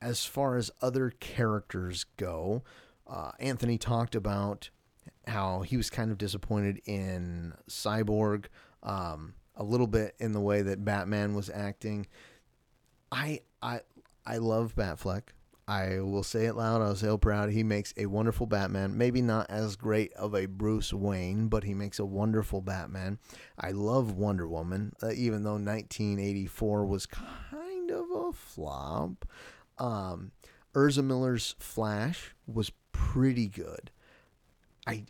as 0.00 0.24
far 0.24 0.56
as 0.56 0.70
other 0.80 1.10
characters 1.10 2.04
go, 2.16 2.62
uh, 3.06 3.32
Anthony 3.40 3.78
talked 3.78 4.14
about 4.14 4.70
how 5.26 5.62
he 5.62 5.76
was 5.76 5.90
kind 5.90 6.10
of 6.10 6.18
disappointed 6.18 6.80
in 6.84 7.54
Cyborg, 7.68 8.46
um, 8.82 9.34
a 9.56 9.62
little 9.64 9.86
bit 9.86 10.14
in 10.18 10.32
the 10.32 10.40
way 10.40 10.62
that 10.62 10.84
Batman 10.84 11.34
was 11.34 11.50
acting. 11.50 12.06
I 13.10 13.40
I 13.62 13.80
I 14.26 14.38
love 14.38 14.74
Batfleck. 14.74 15.22
I 15.66 16.00
will 16.00 16.22
say 16.22 16.44
it 16.44 16.56
loud. 16.56 16.82
I'll 16.82 16.94
say 16.94 17.12
it 17.12 17.20
proud. 17.22 17.50
He 17.50 17.62
makes 17.62 17.94
a 17.96 18.04
wonderful 18.06 18.46
Batman. 18.46 18.98
Maybe 18.98 19.22
not 19.22 19.48
as 19.48 19.76
great 19.76 20.12
of 20.12 20.34
a 20.34 20.44
Bruce 20.44 20.92
Wayne, 20.92 21.48
but 21.48 21.64
he 21.64 21.72
makes 21.72 21.98
a 21.98 22.04
wonderful 22.04 22.60
Batman. 22.60 23.18
I 23.58 23.70
love 23.70 24.12
Wonder 24.12 24.46
Woman, 24.46 24.92
uh, 25.02 25.12
even 25.12 25.42
though 25.42 25.52
1984 25.52 26.84
was 26.84 27.06
kind 27.06 27.90
of 27.90 28.10
a 28.10 28.32
flop. 28.32 29.26
Um, 29.78 30.32
Ezra 30.76 31.02
Miller's 31.02 31.54
Flash 31.58 32.34
was 32.46 32.70
pretty 32.92 33.48
good. 33.48 33.90
I, 34.86 35.04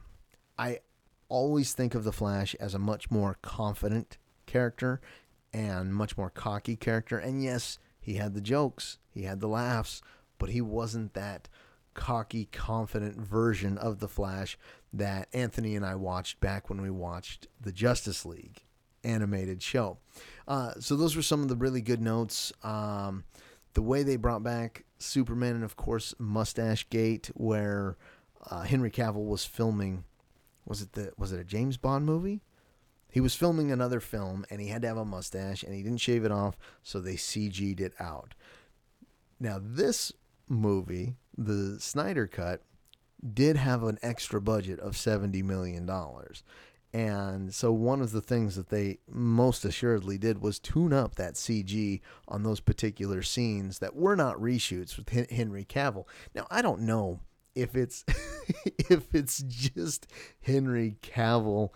I 0.58 0.80
always 1.28 1.72
think 1.72 1.94
of 1.94 2.04
the 2.04 2.12
Flash 2.12 2.54
as 2.56 2.74
a 2.74 2.78
much 2.78 3.10
more 3.10 3.38
confident 3.42 4.18
character 4.46 5.00
and 5.52 5.94
much 5.94 6.16
more 6.18 6.30
cocky 6.30 6.76
character. 6.76 7.18
And 7.18 7.42
yes, 7.42 7.78
he 8.00 8.14
had 8.14 8.34
the 8.34 8.40
jokes, 8.40 8.98
he 9.10 9.22
had 9.22 9.40
the 9.40 9.48
laughs, 9.48 10.02
but 10.38 10.50
he 10.50 10.60
wasn't 10.60 11.14
that 11.14 11.48
cocky, 11.94 12.46
confident 12.46 13.16
version 13.16 13.78
of 13.78 13.98
the 13.98 14.08
Flash 14.08 14.58
that 14.92 15.28
Anthony 15.32 15.76
and 15.76 15.84
I 15.84 15.94
watched 15.94 16.40
back 16.40 16.68
when 16.68 16.80
we 16.80 16.90
watched 16.90 17.46
the 17.60 17.72
Justice 17.72 18.24
League 18.24 18.64
animated 19.04 19.62
show. 19.62 19.98
Uh, 20.46 20.72
so 20.78 20.96
those 20.96 21.16
were 21.16 21.22
some 21.22 21.42
of 21.42 21.48
the 21.48 21.56
really 21.56 21.80
good 21.80 22.00
notes. 22.00 22.52
Um, 22.62 23.24
the 23.74 23.82
way 23.82 24.02
they 24.02 24.16
brought 24.16 24.42
back 24.42 24.84
Superman, 24.98 25.54
and 25.54 25.64
of 25.64 25.76
course 25.76 26.14
Mustache 26.18 26.88
Gate, 26.90 27.30
where 27.34 27.96
uh, 28.48 28.62
Henry 28.62 28.90
Cavill 28.90 29.26
was 29.26 29.44
filming. 29.44 30.04
Was 30.66 30.82
it 30.82 30.92
the 30.92 31.12
was 31.18 31.32
it 31.32 31.40
a 31.40 31.44
James 31.44 31.76
Bond 31.76 32.06
movie? 32.06 32.40
He 33.10 33.20
was 33.20 33.34
filming 33.34 33.72
another 33.72 34.00
film 34.00 34.46
and 34.50 34.60
he 34.60 34.68
had 34.68 34.82
to 34.82 34.88
have 34.88 34.96
a 34.96 35.04
mustache 35.04 35.62
and 35.62 35.74
he 35.74 35.82
didn't 35.82 36.00
shave 36.00 36.24
it 36.24 36.30
off, 36.30 36.56
so 36.82 37.00
they 37.00 37.14
CG'd 37.14 37.80
it 37.80 37.92
out. 37.98 38.34
Now, 39.40 39.58
this 39.60 40.12
movie, 40.48 41.16
the 41.36 41.80
Snyder 41.80 42.26
Cut, 42.26 42.62
did 43.34 43.56
have 43.56 43.82
an 43.82 43.98
extra 44.02 44.40
budget 44.40 44.78
of 44.80 44.92
$70 44.92 45.42
million. 45.42 45.90
And 46.92 47.54
so, 47.54 47.72
one 47.72 48.00
of 48.00 48.12
the 48.12 48.20
things 48.20 48.56
that 48.56 48.68
they 48.68 48.98
most 49.08 49.64
assuredly 49.64 50.18
did 50.18 50.40
was 50.40 50.58
tune 50.58 50.92
up 50.92 51.14
that 51.14 51.34
CG 51.34 52.00
on 52.26 52.42
those 52.42 52.60
particular 52.60 53.22
scenes 53.22 53.78
that 53.78 53.94
were 53.94 54.16
not 54.16 54.36
reshoots 54.36 54.96
with 54.96 55.30
Henry 55.30 55.64
Cavill. 55.64 56.06
Now, 56.34 56.48
I 56.50 56.62
don't 56.62 56.80
know 56.80 57.20
if 57.54 57.74
it's 57.74 58.04
if 58.90 59.14
it's 59.14 59.38
just 59.38 60.06
Henry 60.40 60.96
Cavill 61.02 61.70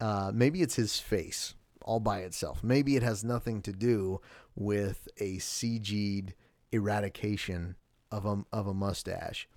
uh, 0.00 0.30
maybe 0.34 0.62
it's 0.62 0.76
his 0.76 0.98
face 0.98 1.54
all 1.82 2.00
by 2.00 2.20
itself. 2.20 2.62
Maybe 2.62 2.96
it 2.96 3.02
has 3.02 3.24
nothing 3.24 3.62
to 3.62 3.72
do 3.72 4.20
with 4.54 5.08
a 5.18 5.36
CG'd 5.36 6.34
eradication 6.72 7.76
of 8.10 8.26
a, 8.26 8.44
of 8.52 8.66
a 8.66 8.74
mustache. 8.74 9.48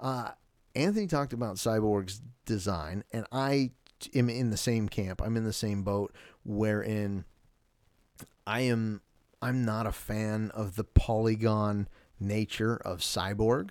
Uh, 0.00 0.30
Anthony 0.74 1.06
talked 1.06 1.32
about 1.32 1.56
Cyborg's 1.56 2.20
design, 2.44 3.04
and 3.12 3.26
I 3.32 3.70
am 4.14 4.28
in 4.28 4.50
the 4.50 4.56
same 4.56 4.88
camp. 4.88 5.22
I'm 5.22 5.36
in 5.36 5.44
the 5.44 5.52
same 5.52 5.82
boat, 5.82 6.14
wherein 6.44 7.24
I 8.46 8.60
am 8.60 9.00
I'm 9.42 9.64
not 9.64 9.86
a 9.86 9.92
fan 9.92 10.50
of 10.54 10.76
the 10.76 10.84
polygon 10.84 11.88
nature 12.18 12.76
of 12.76 13.00
Cyborg. 13.00 13.70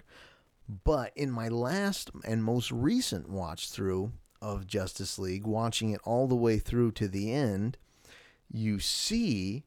But 0.68 1.12
in 1.16 1.32
my 1.32 1.48
last 1.48 2.10
and 2.26 2.44
most 2.44 2.72
recent 2.72 3.30
watch 3.30 3.70
through, 3.70 4.12
of 4.46 4.68
Justice 4.68 5.18
League, 5.18 5.48
watching 5.48 5.90
it 5.90 6.02
all 6.04 6.28
the 6.28 6.36
way 6.36 6.60
through 6.60 6.92
to 6.92 7.08
the 7.08 7.34
end, 7.34 7.78
you 8.52 8.80
see 8.80 9.64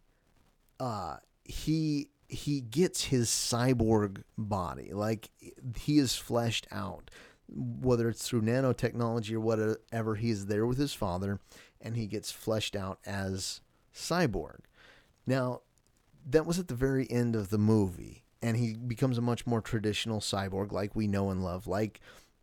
uh, 0.79 1.17
he 1.45 2.11
he 2.29 2.61
gets 2.61 3.05
his 3.05 3.29
cyborg 3.29 4.23
body. 4.37 4.93
Like 4.93 5.31
he 5.77 5.99
is 5.99 6.15
fleshed 6.15 6.69
out, 6.71 7.11
whether 7.49 8.09
it's 8.09 8.27
through 8.27 8.43
nanotechnology 8.43 9.33
or 9.33 9.41
whatever. 9.41 10.15
He's 10.15 10.47
there 10.47 10.67
with 10.67 10.79
his 10.79 10.95
father, 10.95 11.41
and 11.81 11.97
he 11.97 12.07
gets 12.07 12.31
fleshed 12.31 12.77
out 12.77 13.01
as 13.05 13.61
cyborg. 13.93 14.61
Now, 15.27 15.63
that 16.25 16.47
was 16.47 16.59
at 16.59 16.69
the 16.69 16.75
very 16.75 17.11
end 17.11 17.35
of 17.35 17.51
the 17.51 17.59
movie, 17.59 18.25
and 18.43 18.57
he 18.57 18.75
becomes 18.75 19.19
a 19.19 19.23
much 19.23 19.47
more 19.47 19.61
traditional 19.61 20.21
cyborg, 20.21 20.73
like 20.73 20.95
we 20.95 21.07
know 21.07 21.31
and 21.31 21.43
love, 21.43 21.67
like 21.67 22.01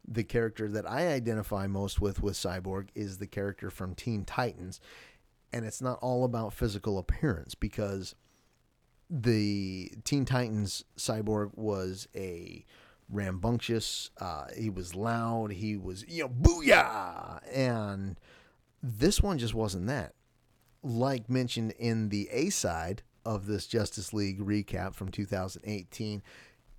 the 0.07 0.23
character 0.23 0.67
that 0.69 0.89
I 0.89 1.07
identify 1.07 1.67
most 1.67 1.99
with 1.99 2.21
with 2.21 2.35
Cyborg 2.35 2.89
is 2.95 3.17
the 3.17 3.27
character 3.27 3.69
from 3.69 3.95
Teen 3.95 4.23
Titans. 4.23 4.79
And 5.51 5.65
it's 5.65 5.81
not 5.81 5.99
all 6.01 6.23
about 6.23 6.53
physical 6.53 6.97
appearance 6.97 7.55
because 7.55 8.15
the 9.09 9.91
Teen 10.03 10.25
Titans 10.25 10.83
Cyborg 10.97 11.51
was 11.55 12.07
a 12.15 12.65
rambunctious, 13.09 14.09
uh, 14.19 14.47
he 14.57 14.69
was 14.69 14.95
loud, 14.95 15.51
he 15.51 15.77
was, 15.77 16.03
you 16.07 16.23
know, 16.23 16.29
booyah! 16.29 17.39
And 17.53 18.19
this 18.81 19.21
one 19.21 19.37
just 19.37 19.53
wasn't 19.53 19.87
that. 19.87 20.13
Like 20.83 21.29
mentioned 21.29 21.73
in 21.79 22.09
the 22.09 22.27
A 22.31 22.49
side 22.49 23.03
of 23.25 23.48
this 23.48 23.67
Justice 23.67 24.13
League 24.13 24.39
recap 24.39 24.94
from 24.94 25.10
2018, 25.10 26.22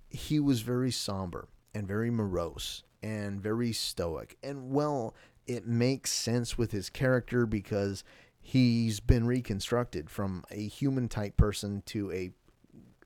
he 0.09 0.39
was 0.39 0.61
very 0.61 0.91
somber 0.91 1.47
and 1.73 1.87
very 1.87 2.09
morose 2.09 2.83
and 3.03 3.41
very 3.41 3.71
stoic. 3.73 4.37
And 4.41 4.71
well, 4.71 5.13
it 5.45 5.67
makes 5.67 6.11
sense 6.11 6.57
with 6.57 6.71
his 6.71 6.89
character 6.89 7.45
because 7.45 8.03
he's 8.39 8.99
been 8.99 9.27
reconstructed 9.27 10.09
from 10.09 10.43
a 10.49 10.67
human 10.67 11.07
type 11.07 11.37
person 11.37 11.83
to 11.87 12.11
a 12.11 12.31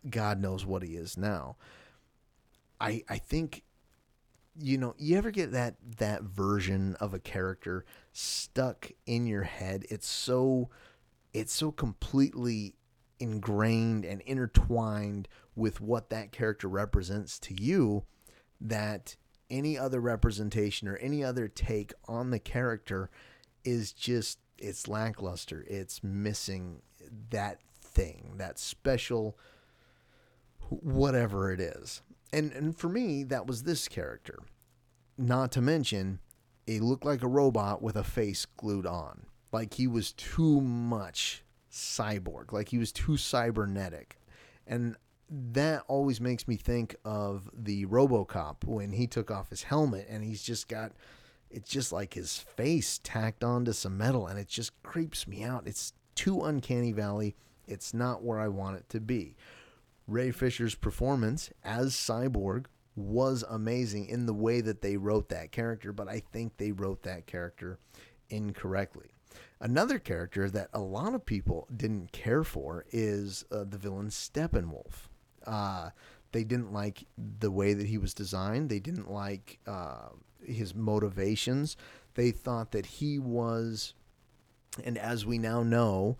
God 0.09 0.39
knows 0.39 0.65
what 0.65 0.83
he 0.83 0.95
is 0.95 1.17
now. 1.17 1.57
I 2.79 3.03
I 3.09 3.17
think 3.17 3.63
you 4.59 4.77
know, 4.77 4.95
you 4.97 5.17
ever 5.17 5.31
get 5.31 5.51
that 5.51 5.75
that 5.97 6.23
version 6.23 6.95
of 6.99 7.13
a 7.13 7.19
character 7.19 7.85
stuck 8.11 8.91
in 9.05 9.25
your 9.25 9.43
head? 9.43 9.85
It's 9.89 10.07
so 10.07 10.69
it's 11.33 11.53
so 11.53 11.71
completely 11.71 12.75
ingrained 13.21 14.03
and 14.03 14.21
intertwined 14.21 15.27
with 15.55 15.79
what 15.79 16.09
that 16.09 16.31
character 16.31 16.67
represents 16.67 17.37
to 17.39 17.53
you 17.53 18.03
that 18.59 19.15
any 19.49 19.77
other 19.77 19.99
representation 19.99 20.87
or 20.87 20.97
any 20.97 21.23
other 21.23 21.47
take 21.47 21.93
on 22.07 22.31
the 22.31 22.39
character 22.39 23.09
is 23.63 23.91
just 23.91 24.39
it's 24.57 24.87
lackluster. 24.87 25.65
It's 25.67 26.03
missing 26.03 26.81
that 27.31 27.59
thing, 27.81 28.35
that 28.37 28.59
special 28.59 29.37
whatever 30.69 31.51
it 31.51 31.59
is. 31.59 32.01
And 32.31 32.51
and 32.53 32.77
for 32.77 32.87
me, 32.87 33.23
that 33.25 33.47
was 33.47 33.63
this 33.63 33.87
character. 33.87 34.39
Not 35.17 35.51
to 35.53 35.61
mention, 35.61 36.19
he 36.65 36.79
looked 36.79 37.05
like 37.05 37.23
a 37.23 37.27
robot 37.27 37.81
with 37.81 37.95
a 37.95 38.03
face 38.03 38.45
glued 38.45 38.85
on. 38.85 39.25
Like 39.51 39.73
he 39.73 39.87
was 39.87 40.13
too 40.13 40.61
much 40.61 41.43
cyborg. 41.71 42.51
Like 42.51 42.69
he 42.69 42.77
was 42.77 42.91
too 42.91 43.17
cybernetic. 43.17 44.19
And 44.67 44.95
that 45.29 45.83
always 45.87 46.19
makes 46.19 46.47
me 46.47 46.57
think 46.57 46.95
of 47.05 47.49
the 47.53 47.85
RoboCop 47.85 48.65
when 48.65 48.91
he 48.91 49.07
took 49.07 49.31
off 49.31 49.49
his 49.49 49.63
helmet 49.63 50.07
and 50.09 50.23
he's 50.23 50.43
just 50.43 50.67
got 50.67 50.91
it's 51.49 51.69
just 51.69 51.91
like 51.91 52.13
his 52.13 52.37
face 52.37 52.99
tacked 53.03 53.43
onto 53.43 53.73
some 53.73 53.97
metal 53.97 54.27
and 54.27 54.39
it 54.39 54.47
just 54.47 54.71
creeps 54.83 55.27
me 55.27 55.43
out. 55.43 55.67
It's 55.67 55.93
too 56.15 56.41
uncanny 56.43 56.93
valley. 56.93 57.35
It's 57.67 57.93
not 57.93 58.23
where 58.23 58.39
I 58.39 58.47
want 58.47 58.77
it 58.77 58.87
to 58.89 59.01
be. 59.01 59.35
Ray 60.07 60.31
Fisher's 60.31 60.75
performance 60.75 61.51
as 61.63 61.93
Cyborg 61.93 62.65
was 62.95 63.43
amazing 63.49 64.07
in 64.07 64.25
the 64.25 64.33
way 64.33 64.61
that 64.61 64.81
they 64.81 64.97
wrote 64.97 65.29
that 65.29 65.51
character, 65.51 65.93
but 65.93 66.07
I 66.07 66.21
think 66.31 66.57
they 66.57 66.71
wrote 66.71 67.03
that 67.03 67.25
character 67.25 67.79
incorrectly. 68.29 69.11
Another 69.63 69.99
character 69.99 70.49
that 70.49 70.69
a 70.73 70.79
lot 70.79 71.13
of 71.13 71.23
people 71.23 71.67
didn't 71.75 72.11
care 72.11 72.43
for 72.43 72.83
is 72.91 73.45
uh, 73.51 73.63
the 73.63 73.77
villain 73.77 74.07
Steppenwolf. 74.07 75.07
Uh, 75.45 75.91
they 76.31 76.43
didn't 76.43 76.73
like 76.73 77.05
the 77.39 77.51
way 77.51 77.75
that 77.75 77.85
he 77.85 77.99
was 77.99 78.15
designed. 78.15 78.69
They 78.69 78.79
didn't 78.79 79.11
like 79.11 79.59
uh, 79.67 80.09
his 80.43 80.73
motivations. 80.73 81.77
They 82.15 82.31
thought 82.31 82.71
that 82.71 82.87
he 82.87 83.19
was, 83.19 83.93
and 84.83 84.97
as 84.97 85.27
we 85.27 85.37
now 85.37 85.61
know, 85.61 86.17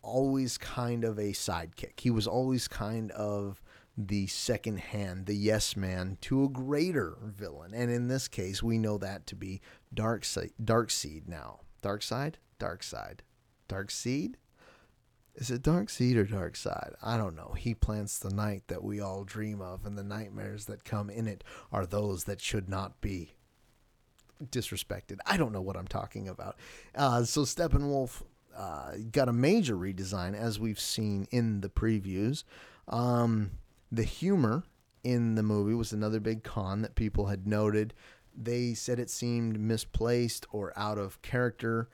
always 0.00 0.56
kind 0.56 1.02
of 1.02 1.18
a 1.18 1.32
sidekick. 1.32 1.98
He 1.98 2.10
was 2.10 2.28
always 2.28 2.68
kind 2.68 3.10
of 3.10 3.60
the 3.96 4.28
second 4.28 4.78
hand, 4.78 5.26
the 5.26 5.34
yes 5.34 5.76
man 5.76 6.16
to 6.22 6.44
a 6.44 6.48
greater 6.48 7.16
villain. 7.24 7.74
And 7.74 7.90
in 7.90 8.06
this 8.06 8.28
case, 8.28 8.62
we 8.62 8.78
know 8.78 8.98
that 8.98 9.26
to 9.26 9.34
be 9.34 9.60
Dark 9.92 10.22
Darkseid 10.22 11.26
now. 11.26 11.60
Dark 11.82 12.02
Side? 12.02 12.38
Dark 12.62 12.82
Side. 12.84 13.22
Dark 13.66 13.90
Seed? 13.90 14.36
Is 15.34 15.50
it 15.50 15.62
dark 15.62 15.88
seed 15.88 16.16
or 16.18 16.24
dark 16.24 16.56
side? 16.56 16.92
I 17.02 17.16
don't 17.16 17.34
know. 17.34 17.54
He 17.58 17.72
plants 17.74 18.18
the 18.18 18.34
night 18.34 18.64
that 18.68 18.84
we 18.84 19.00
all 19.00 19.24
dream 19.24 19.62
of, 19.62 19.86
and 19.86 19.96
the 19.96 20.02
nightmares 20.04 20.66
that 20.66 20.84
come 20.84 21.08
in 21.08 21.26
it 21.26 21.42
are 21.72 21.86
those 21.86 22.24
that 22.24 22.40
should 22.40 22.68
not 22.68 23.00
be. 23.00 23.32
disrespected. 24.44 25.18
I 25.24 25.36
don't 25.36 25.52
know 25.52 25.62
what 25.62 25.76
I'm 25.76 25.86
talking 25.86 26.28
about. 26.28 26.56
Uh, 26.94 27.22
so 27.24 27.42
Steppenwolf 27.42 28.22
uh, 28.56 28.92
got 29.10 29.28
a 29.28 29.32
major 29.32 29.76
redesign, 29.76 30.34
as 30.34 30.60
we've 30.60 30.80
seen 30.80 31.26
in 31.30 31.62
the 31.62 31.68
previews. 31.70 32.44
Um, 32.88 33.52
the 33.90 34.02
humor 34.04 34.64
in 35.02 35.34
the 35.36 35.42
movie 35.42 35.74
was 35.74 35.92
another 35.92 36.20
big 36.20 36.42
con 36.42 36.82
that 36.82 36.94
people 36.94 37.26
had 37.26 37.46
noted. 37.46 37.94
They 38.36 38.74
said 38.74 38.98
it 38.98 39.10
seemed 39.10 39.58
misplaced 39.60 40.46
or 40.50 40.72
out 40.76 40.98
of 40.98 41.22
character. 41.22 41.88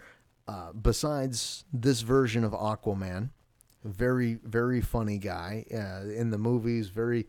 Uh, 0.49 0.73
besides 0.73 1.65
this 1.75 2.01
version 2.01 2.43
of 2.43 2.53
Aquaman, 2.53 3.29
very 3.85 4.39
very 4.43 4.81
funny 4.81 5.19
guy 5.19 5.67
uh, 5.73 6.09
in 6.11 6.31
the 6.31 6.39
movies. 6.39 6.89
Very, 6.89 7.29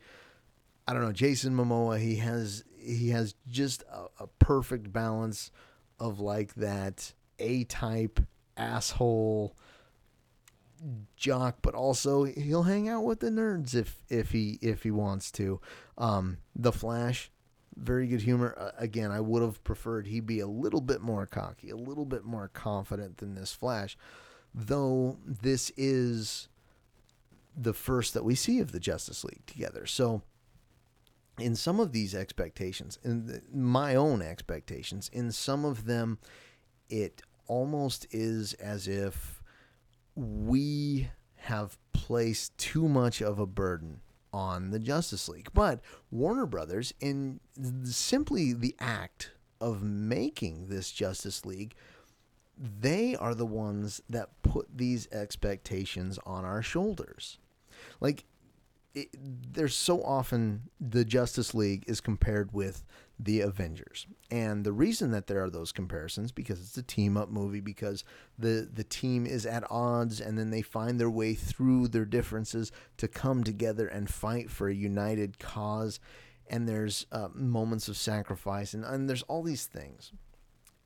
I 0.88 0.94
don't 0.94 1.04
know, 1.04 1.12
Jason 1.12 1.54
Momoa. 1.54 2.00
He 2.00 2.16
has 2.16 2.64
he 2.80 3.10
has 3.10 3.36
just 3.46 3.84
a, 3.92 4.24
a 4.24 4.28
perfect 4.40 4.94
balance 4.94 5.52
of 6.00 6.22
like 6.22 6.54
that 6.56 7.14
A 7.40 7.66
type 7.66 8.22
asshole 8.56 9.54
jock, 11.18 11.58
but 11.62 11.76
also 11.76 12.24
he'll 12.24 12.64
hang 12.64 12.88
out 12.88 13.04
with 13.04 13.20
the 13.20 13.30
nerds 13.30 13.76
if 13.76 14.02
if 14.08 14.32
he 14.32 14.60
if 14.62 14.84
he 14.84 14.92
wants 14.92 15.30
to. 15.34 15.60
Um, 15.98 16.38
the 16.56 16.72
Flash, 16.72 17.32
very 17.80 18.08
good 18.08 18.22
humor. 18.22 18.56
Uh, 18.58 18.72
again, 18.78 19.12
I 19.12 19.20
would 19.20 19.42
have 19.42 19.64
preferred 19.64 20.08
he 20.08 20.20
be 20.20 20.40
a 20.40 20.48
little 20.48 20.82
bit 20.82 21.02
more 21.02 21.26
cocky, 21.26 21.70
a 21.70 21.76
little 21.76 22.06
bit 22.06 22.24
more 22.24 22.50
confident 22.54 23.18
than 23.18 23.36
this 23.36 23.54
Flash, 23.54 23.98
though 24.54 25.18
this 25.26 25.72
is 25.78 26.50
the 27.56 27.74
first 27.74 28.14
that 28.14 28.24
we 28.24 28.36
see 28.36 28.60
of 28.60 28.72
the 28.72 28.80
Justice 28.80 29.24
League 29.24 29.46
together. 29.46 29.86
So 29.86 30.22
in 31.38 31.56
some 31.56 31.80
of 31.80 31.92
these 31.92 32.14
expectations, 32.14 33.00
in 33.04 33.42
my 33.54 33.96
own 33.96 34.22
expectations, 34.22 35.10
in 35.12 35.32
some 35.32 35.66
of 35.66 35.86
them, 35.86 36.20
it 36.90 37.22
almost 37.48 38.08
is 38.12 38.54
as 38.54 38.88
if 38.88 39.42
we 40.16 41.10
have 41.36 41.78
placed 41.94 42.58
too 42.58 42.88
much 42.88 43.22
of 43.22 43.40
a 43.40 43.46
burden 43.46 44.02
on 44.34 44.72
the 44.72 44.80
Justice 44.80 45.28
League. 45.30 45.50
But 45.54 45.82
Warner 46.12 46.46
Brothers, 46.46 46.94
in 47.00 47.40
simply 47.84 48.54
the 48.54 48.76
act 48.80 49.32
of 49.62 49.84
making 49.84 50.70
this 50.70 50.92
Justice 50.92 51.46
League, 51.46 51.76
they 52.58 53.16
are 53.16 53.34
the 53.34 53.46
ones 53.46 54.02
that 54.10 54.42
put 54.44 54.68
these 54.76 55.08
expectations 55.12 56.20
on 56.26 56.44
our 56.44 56.62
shoulders. 56.62 57.38
Like, 58.02 58.26
it, 58.94 59.10
there's 59.54 59.76
so 59.76 60.04
often 60.04 60.64
the 60.80 61.06
Justice 61.06 61.54
League 61.54 61.86
is 61.88 62.02
compared 62.02 62.54
with 62.54 62.84
the 63.20 63.42
Avengers. 63.42 64.08
And 64.32 64.64
the 64.64 64.72
reason 64.72 65.12
that 65.12 65.28
there 65.28 65.44
are 65.44 65.50
those 65.50 65.74
comparisons 65.74 66.32
because 66.32 66.60
it's 66.62 66.78
a 66.78 66.84
team 66.84 67.18
up 67.18 67.30
movie 67.30 67.60
because 67.60 68.06
the 68.38 68.70
the 68.72 68.84
team 68.84 69.26
is 69.26 69.46
at 69.46 69.70
odds 69.70 70.22
and 70.22 70.38
then 70.38 70.52
they 70.52 70.62
find 70.62 71.00
their 71.00 71.10
way 71.10 71.34
through 71.34 71.90
their 71.90 72.06
differences 72.06 72.72
to 72.98 73.08
come 73.10 73.44
together 73.44 73.88
and 73.88 74.10
fight 74.10 74.50
for 74.50 74.70
a 74.70 74.74
united 74.74 75.38
cause 75.38 76.00
and 76.50 76.68
there's 76.68 77.06
uh, 77.12 77.28
moments 77.34 77.88
of 77.90 77.98
sacrifice 77.98 78.74
and, 78.74 78.86
and 78.86 79.10
there's 79.10 79.24
all 79.24 79.44
these 79.44 79.66
things. 79.66 80.14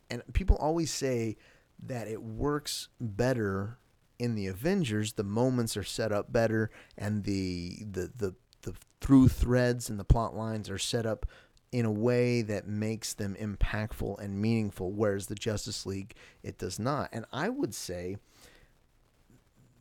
And 0.09 0.21
people 0.33 0.57
always 0.57 0.91
say 0.91 1.37
that 1.83 2.07
it 2.07 2.21
works 2.21 2.89
better 2.99 3.77
in 4.19 4.35
the 4.35 4.47
Avengers, 4.47 5.13
the 5.13 5.23
moments 5.23 5.75
are 5.77 5.83
set 5.83 6.11
up 6.11 6.31
better 6.31 6.69
and 6.97 7.23
the 7.23 7.83
the 7.89 8.11
the 8.15 8.35
the 8.61 8.73
through 9.01 9.27
threads 9.27 9.89
and 9.89 9.99
the 9.99 10.03
plot 10.05 10.35
lines 10.35 10.69
are 10.69 10.77
set 10.77 11.05
up 11.05 11.25
in 11.73 11.85
a 11.85 11.91
way 11.91 12.43
that 12.43 12.67
makes 12.67 13.13
them 13.13 13.35
impactful 13.41 14.19
and 14.19 14.39
meaningful, 14.39 14.91
whereas 14.91 15.25
the 15.25 15.35
Justice 15.35 15.87
League, 15.87 16.13
it 16.43 16.59
does 16.59 16.77
not. 16.77 17.09
And 17.11 17.25
I 17.33 17.49
would 17.49 17.73
say 17.73 18.17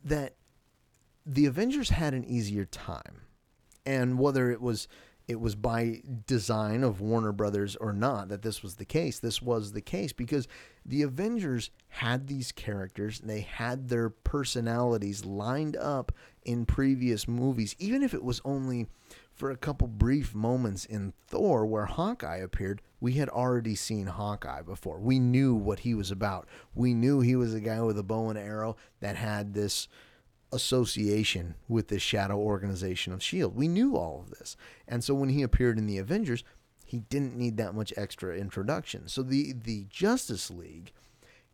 that 0.03 0.33
the 1.23 1.45
Avengers 1.45 1.91
had 1.91 2.15
an 2.15 2.25
easier 2.25 2.65
time. 2.65 3.21
And 3.85 4.17
whether 4.17 4.49
it 4.49 4.59
was 4.59 4.87
it 5.27 5.39
was 5.39 5.55
by 5.55 6.01
design 6.27 6.83
of 6.83 6.99
Warner 6.99 7.31
Brothers 7.31 7.77
or 7.77 7.93
not 7.93 8.27
that 8.27 8.41
this 8.41 8.61
was 8.61 8.75
the 8.75 8.85
case. 8.85 9.19
This 9.19 9.41
was 9.41 9.71
the 9.71 9.81
case 9.81 10.11
because 10.11 10.49
the 10.85 11.01
Avengers 11.01 11.69
had 11.87 12.27
these 12.27 12.51
characters, 12.51 13.21
and 13.21 13.29
they 13.29 13.39
had 13.39 13.87
their 13.87 14.09
personalities 14.09 15.23
lined 15.23 15.77
up 15.77 16.11
in 16.43 16.65
previous 16.65 17.25
movies, 17.25 17.73
even 17.79 18.03
if 18.03 18.13
it 18.13 18.23
was 18.23 18.41
only 18.43 18.87
for 19.33 19.49
a 19.49 19.57
couple 19.57 19.87
brief 19.87 20.35
moments 20.35 20.85
in 20.85 21.13
Thor 21.27 21.65
where 21.65 21.85
Hawkeye 21.85 22.37
appeared, 22.37 22.81
we 22.99 23.13
had 23.13 23.29
already 23.29 23.75
seen 23.75 24.07
Hawkeye 24.07 24.61
before. 24.61 24.99
We 24.99 25.19
knew 25.19 25.55
what 25.55 25.79
he 25.79 25.93
was 25.93 26.11
about. 26.11 26.47
We 26.75 26.93
knew 26.93 27.19
he 27.19 27.35
was 27.35 27.53
a 27.53 27.59
guy 27.59 27.81
with 27.81 27.97
a 27.97 28.03
bow 28.03 28.29
and 28.29 28.37
arrow 28.37 28.75
that 28.99 29.15
had 29.15 29.53
this 29.53 29.87
association 30.51 31.55
with 31.67 31.87
this 31.87 32.01
shadow 32.01 32.37
organization 32.37 33.11
of 33.11 33.19
S.H.I.E.L.D. 33.19 33.55
We 33.55 33.67
knew 33.67 33.97
all 33.97 34.21
of 34.21 34.37
this. 34.37 34.55
And 34.87 35.03
so 35.03 35.15
when 35.15 35.29
he 35.29 35.41
appeared 35.41 35.79
in 35.79 35.87
the 35.87 35.97
Avengers, 35.97 36.43
he 36.85 36.99
didn't 36.99 37.35
need 37.35 37.57
that 37.57 37.73
much 37.73 37.91
extra 37.97 38.37
introduction. 38.37 39.07
So 39.07 39.23
the, 39.23 39.53
the 39.53 39.87
Justice 39.89 40.51
League 40.51 40.91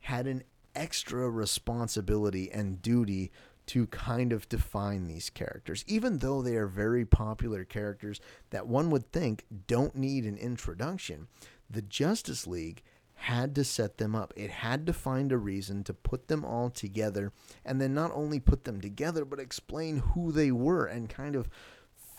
had 0.02 0.28
an 0.28 0.44
extra 0.76 1.30
responsibility 1.30 2.52
and 2.52 2.82
duty 2.82 3.32
to 3.70 3.86
kind 3.86 4.34
of 4.34 4.50
define 4.50 5.06
these 5.06 5.30
characters, 5.30 5.86
even 5.86 6.18
though 6.18 6.42
they 6.42 6.56
are 6.56 6.66
very 6.66 7.06
popular 7.06 7.64
characters 7.64 8.20
that 8.50 8.66
one 8.66 8.90
would 8.90 9.12
think 9.12 9.46
don't 9.68 9.96
need 9.96 10.26
an 10.26 10.38
introduction. 10.38 11.28
The 11.70 11.84
Justice 11.84 12.48
League 12.48 12.82
had 13.14 13.54
to 13.54 13.64
set 13.64 14.00
them 14.00 14.16
up. 14.16 14.34
It 14.36 14.50
had 14.50 14.88
to 14.88 14.94
find 14.94 15.32
a 15.32 15.38
reason 15.38 15.84
to 15.84 15.94
put 15.94 16.30
them 16.30 16.44
all 16.44 16.72
together 16.72 17.32
and 17.64 17.80
then 17.80 17.94
not 17.94 18.12
only 18.16 18.40
put 18.40 18.64
them 18.64 18.82
together, 18.82 19.24
but 19.24 19.40
explain 19.40 19.98
who 19.98 20.32
they 20.32 20.52
were 20.52 20.88
and 20.88 21.08
kind 21.08 21.36
of 21.36 21.48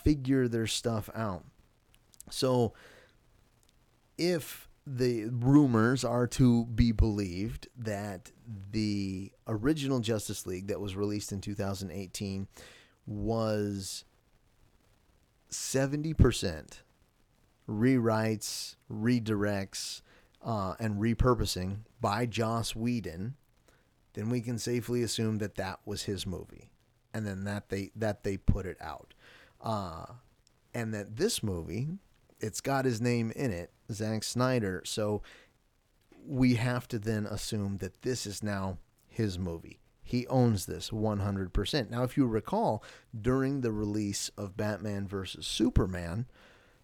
figure 0.04 0.46
their 0.46 0.68
stuff 0.68 1.10
out. 1.16 1.44
So, 2.30 2.74
if 4.16 4.68
the 4.86 5.26
rumors 5.26 6.04
are 6.04 6.26
to 6.26 6.64
be 6.66 6.92
believed 6.92 7.68
that 7.76 8.30
the 8.72 9.30
original 9.46 10.00
Justice 10.00 10.46
League 10.46 10.68
that 10.68 10.80
was 10.80 10.96
released 10.96 11.32
in 11.32 11.40
2018 11.40 12.48
was 13.06 14.04
70% 15.50 16.80
rewrites, 17.68 18.76
redirects, 18.90 20.02
uh, 20.42 20.74
and 20.80 21.00
repurposing 21.00 21.78
by 22.00 22.26
Joss 22.26 22.74
Whedon, 22.74 23.34
then 24.14 24.28
we 24.30 24.40
can 24.40 24.58
safely 24.58 25.02
assume 25.02 25.38
that 25.38 25.56
that 25.56 25.80
was 25.84 26.04
his 26.04 26.26
movie, 26.26 26.70
and 27.14 27.26
then 27.26 27.44
that 27.44 27.68
they 27.68 27.90
that 27.94 28.24
they 28.24 28.36
put 28.36 28.66
it 28.66 28.78
out, 28.80 29.14
uh, 29.60 30.06
and 30.74 30.92
that 30.94 31.16
this 31.16 31.42
movie, 31.42 31.98
it's 32.40 32.60
got 32.60 32.84
his 32.84 33.00
name 33.00 33.32
in 33.36 33.52
it, 33.52 33.72
Zack 33.92 34.24
Snyder. 34.24 34.82
So 34.84 35.22
we 36.26 36.54
have 36.54 36.88
to 36.88 36.98
then 36.98 37.26
assume 37.26 37.78
that 37.78 38.02
this 38.02 38.26
is 38.26 38.42
now 38.42 38.78
his 39.08 39.38
movie. 39.38 39.80
He 40.02 40.26
owns 40.26 40.66
this 40.66 40.90
100%. 40.90 41.90
Now, 41.90 42.02
if 42.02 42.16
you 42.16 42.26
recall, 42.26 42.82
during 43.18 43.60
the 43.60 43.72
release 43.72 44.30
of 44.36 44.56
Batman 44.56 45.06
versus 45.06 45.46
Superman, 45.46 46.26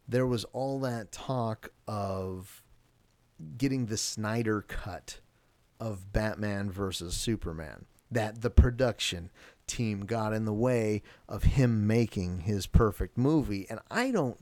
there 0.06 0.26
was 0.26 0.44
all 0.52 0.78
that 0.80 1.10
talk 1.10 1.70
of 1.88 2.62
getting 3.58 3.86
the 3.86 3.96
Snyder 3.96 4.62
cut 4.62 5.20
of 5.80 6.12
Batman 6.12 6.70
versus 6.70 7.16
Superman. 7.16 7.86
That 8.10 8.42
the 8.42 8.50
production 8.50 9.30
team 9.66 10.06
got 10.06 10.32
in 10.32 10.44
the 10.44 10.54
way 10.54 11.02
of 11.28 11.42
him 11.42 11.86
making 11.86 12.40
his 12.40 12.68
perfect 12.68 13.18
movie. 13.18 13.66
And 13.68 13.80
I 13.90 14.12
don't 14.12 14.38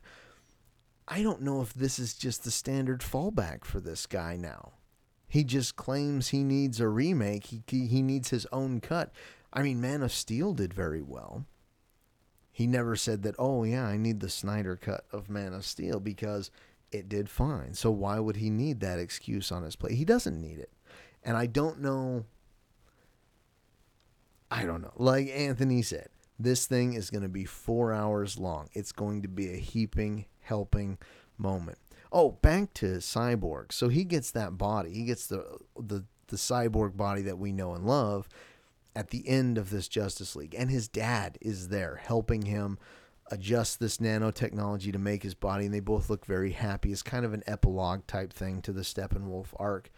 I 1.06 1.22
don't 1.22 1.42
know 1.42 1.60
if 1.60 1.74
this 1.74 1.98
is 1.98 2.14
just 2.14 2.44
the 2.44 2.50
standard 2.50 3.00
fallback 3.00 3.64
for 3.64 3.80
this 3.80 4.06
guy 4.06 4.36
now. 4.36 4.72
He 5.26 5.44
just 5.44 5.76
claims 5.76 6.28
he 6.28 6.42
needs 6.42 6.80
a 6.80 6.88
remake. 6.88 7.46
He 7.46 7.86
he 7.86 8.02
needs 8.02 8.30
his 8.30 8.46
own 8.52 8.80
cut. 8.80 9.12
I 9.52 9.62
mean, 9.62 9.80
Man 9.80 10.02
of 10.02 10.12
Steel 10.12 10.52
did 10.54 10.72
very 10.72 11.02
well. 11.02 11.44
He 12.50 12.66
never 12.66 12.96
said 12.96 13.22
that, 13.22 13.34
"Oh 13.38 13.64
yeah, 13.64 13.84
I 13.86 13.96
need 13.96 14.20
the 14.20 14.28
Snyder 14.28 14.76
cut 14.76 15.04
of 15.12 15.28
Man 15.28 15.52
of 15.52 15.64
Steel" 15.64 16.00
because 16.00 16.50
it 16.92 17.08
did 17.08 17.28
fine. 17.28 17.74
So 17.74 17.90
why 17.90 18.20
would 18.20 18.36
he 18.36 18.50
need 18.50 18.80
that 18.80 19.00
excuse 19.00 19.50
on 19.50 19.64
his 19.64 19.76
plate? 19.76 19.96
He 19.96 20.04
doesn't 20.04 20.40
need 20.40 20.58
it. 20.58 20.70
And 21.24 21.36
I 21.36 21.46
don't 21.46 21.80
know 21.80 22.26
I 24.54 24.64
don't 24.64 24.82
know. 24.82 24.92
Like 24.94 25.28
Anthony 25.28 25.82
said, 25.82 26.10
this 26.38 26.66
thing 26.66 26.94
is 26.94 27.10
going 27.10 27.24
to 27.24 27.28
be 27.28 27.44
4 27.44 27.92
hours 27.92 28.38
long. 28.38 28.68
It's 28.72 28.92
going 28.92 29.22
to 29.22 29.28
be 29.28 29.52
a 29.52 29.56
heaping 29.56 30.26
helping 30.44 30.98
moment. 31.36 31.78
Oh, 32.12 32.32
back 32.32 32.72
to 32.74 32.86
Cyborg. 32.98 33.72
So 33.72 33.88
he 33.88 34.04
gets 34.04 34.30
that 34.30 34.56
body. 34.56 34.92
He 34.92 35.04
gets 35.04 35.26
the 35.26 35.58
the 35.78 36.04
the 36.28 36.36
cyborg 36.36 36.96
body 36.96 37.22
that 37.22 37.38
we 37.38 37.52
know 37.52 37.74
and 37.74 37.86
love 37.86 38.28
at 38.96 39.10
the 39.10 39.28
end 39.28 39.58
of 39.58 39.70
this 39.70 39.88
Justice 39.88 40.36
League, 40.36 40.54
and 40.56 40.70
his 40.70 40.88
dad 40.88 41.36
is 41.40 41.68
there 41.68 41.96
helping 41.96 42.42
him 42.42 42.78
adjust 43.30 43.80
this 43.80 43.98
nanotechnology 43.98 44.92
to 44.92 44.98
make 44.98 45.22
his 45.22 45.34
body, 45.34 45.64
and 45.64 45.74
they 45.74 45.80
both 45.80 46.08
look 46.08 46.24
very 46.24 46.52
happy. 46.52 46.92
It's 46.92 47.02
kind 47.02 47.24
of 47.24 47.32
an 47.32 47.42
epilogue 47.46 48.06
type 48.06 48.32
thing 48.32 48.62
to 48.62 48.72
the 48.72 48.82
Steppenwolf 48.82 49.48
arc. 49.56 49.90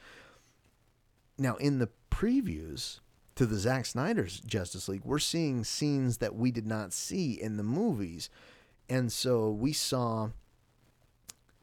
Now, 1.38 1.56
in 1.56 1.78
the 1.78 1.90
previews 2.10 3.00
to 3.34 3.44
the 3.44 3.58
Zack 3.58 3.84
Snyder's 3.84 4.40
Justice 4.40 4.88
League, 4.88 5.04
we're 5.04 5.18
seeing 5.18 5.64
scenes 5.64 6.18
that 6.18 6.34
we 6.34 6.50
did 6.50 6.66
not 6.66 6.92
see 6.92 7.32
in 7.32 7.56
the 7.56 7.62
movies. 7.62 8.30
And 8.88 9.10
so 9.12 9.50
we 9.50 9.72
saw 9.72 10.30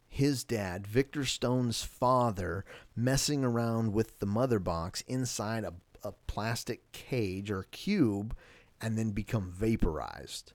his 0.07 0.43
dad, 0.43 0.85
Victor 0.85 1.25
Stone's 1.25 1.83
father, 1.83 2.65
messing 2.95 3.43
around 3.43 3.93
with 3.93 4.19
the 4.19 4.25
mother 4.25 4.59
box 4.59 5.01
inside 5.07 5.63
a, 5.63 5.73
a 6.03 6.11
plastic 6.27 6.91
cage 6.91 7.49
or 7.49 7.63
cube 7.71 8.35
and 8.79 8.97
then 8.97 9.11
become 9.11 9.49
vaporized. 9.49 10.53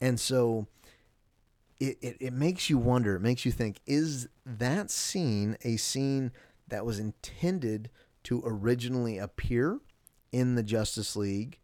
And 0.00 0.20
so 0.20 0.66
it, 1.80 1.98
it, 2.00 2.16
it 2.20 2.32
makes 2.32 2.70
you 2.70 2.78
wonder, 2.78 3.16
it 3.16 3.20
makes 3.20 3.44
you 3.44 3.50
think, 3.50 3.80
is 3.86 4.28
that 4.46 4.90
scene 4.90 5.56
a 5.64 5.76
scene 5.76 6.30
that 6.68 6.86
was 6.86 7.00
intended 7.00 7.90
to 8.24 8.42
originally 8.46 9.18
appear 9.18 9.80
in 10.30 10.54
the 10.54 10.62
Justice 10.62 11.16
League? 11.16 11.58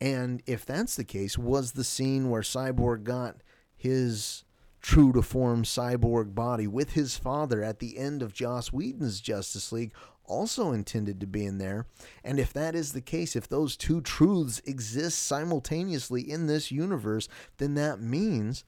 And 0.00 0.42
if 0.46 0.66
that's 0.66 0.96
the 0.96 1.04
case, 1.04 1.38
was 1.38 1.72
the 1.72 1.84
scene 1.84 2.30
where 2.30 2.42
Cyborg 2.42 3.04
got 3.04 3.36
his 3.74 4.44
true 4.80 5.12
to 5.12 5.22
form 5.22 5.62
cyborg 5.62 6.34
body 6.34 6.66
with 6.66 6.92
his 6.92 7.16
father 7.16 7.62
at 7.62 7.78
the 7.78 7.96
end 7.96 8.22
of 8.22 8.34
Joss 8.34 8.70
Whedon's 8.70 9.18
Justice 9.18 9.72
League 9.72 9.94
also 10.26 10.72
intended 10.72 11.20
to 11.20 11.26
be 11.26 11.46
in 11.46 11.56
there. 11.56 11.86
And 12.22 12.38
if 12.38 12.52
that 12.52 12.74
is 12.74 12.92
the 12.92 13.00
case, 13.00 13.34
if 13.34 13.48
those 13.48 13.78
two 13.78 14.02
truths 14.02 14.60
exist 14.66 15.22
simultaneously 15.22 16.20
in 16.20 16.46
this 16.46 16.70
universe, 16.70 17.28
then 17.56 17.74
that 17.74 18.00
means 18.00 18.64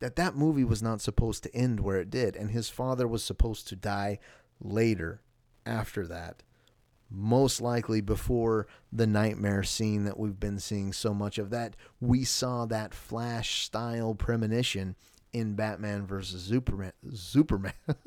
that 0.00 0.16
that 0.16 0.34
movie 0.34 0.64
was 0.64 0.82
not 0.82 1.00
supposed 1.00 1.42
to 1.42 1.54
end 1.54 1.80
where 1.80 2.00
it 2.00 2.10
did 2.10 2.36
and 2.36 2.50
his 2.50 2.68
father 2.68 3.06
was 3.06 3.22
supposed 3.22 3.68
to 3.68 3.76
die 3.76 4.18
later 4.60 5.20
after 5.66 6.06
that 6.06 6.42
most 7.16 7.60
likely 7.60 8.00
before 8.00 8.66
the 8.92 9.06
nightmare 9.06 9.62
scene 9.62 10.04
that 10.04 10.18
we've 10.18 10.40
been 10.40 10.58
seeing 10.58 10.92
so 10.92 11.14
much 11.14 11.38
of 11.38 11.50
that 11.50 11.76
we 12.00 12.24
saw 12.24 12.66
that 12.66 12.94
flash 12.94 13.62
style 13.64 14.14
premonition 14.14 14.96
in 15.34 15.54
Batman 15.54 16.06
versus 16.06 16.44
Superman. 16.44 16.92
Superman. 17.12 17.74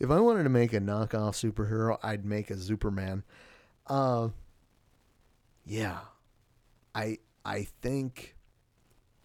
if 0.00 0.10
I 0.10 0.18
wanted 0.18 0.44
to 0.44 0.48
make 0.48 0.72
a 0.72 0.80
knockoff 0.80 1.36
superhero, 1.36 1.98
I'd 2.02 2.24
make 2.24 2.50
a 2.50 2.56
Superman. 2.56 3.22
Uh, 3.86 4.28
yeah, 5.66 5.98
I 6.94 7.18
I 7.44 7.68
think 7.82 8.34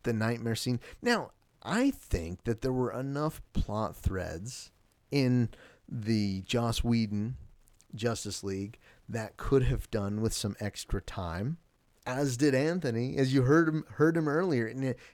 the 0.03 0.13
nightmare 0.13 0.55
scene. 0.55 0.81
Now, 1.01 1.31
I 1.63 1.89
think 1.91 2.43
that 2.43 2.61
there 2.61 2.73
were 2.73 2.91
enough 2.91 3.41
plot 3.53 3.95
threads 3.95 4.71
in 5.09 5.49
the 5.87 6.41
Joss 6.41 6.83
Whedon 6.83 7.37
Justice 7.95 8.43
League 8.43 8.79
that 9.07 9.37
could 9.37 9.63
have 9.63 9.89
done 9.91 10.21
with 10.21 10.33
some 10.33 10.55
extra 10.59 11.01
time 11.01 11.57
as 12.05 12.37
did 12.37 12.53
Anthony, 12.53 13.17
as 13.17 13.33
you 13.33 13.43
heard 13.43 13.67
him 13.67 13.83
heard 13.95 14.15
him 14.15 14.27
earlier. 14.27 14.71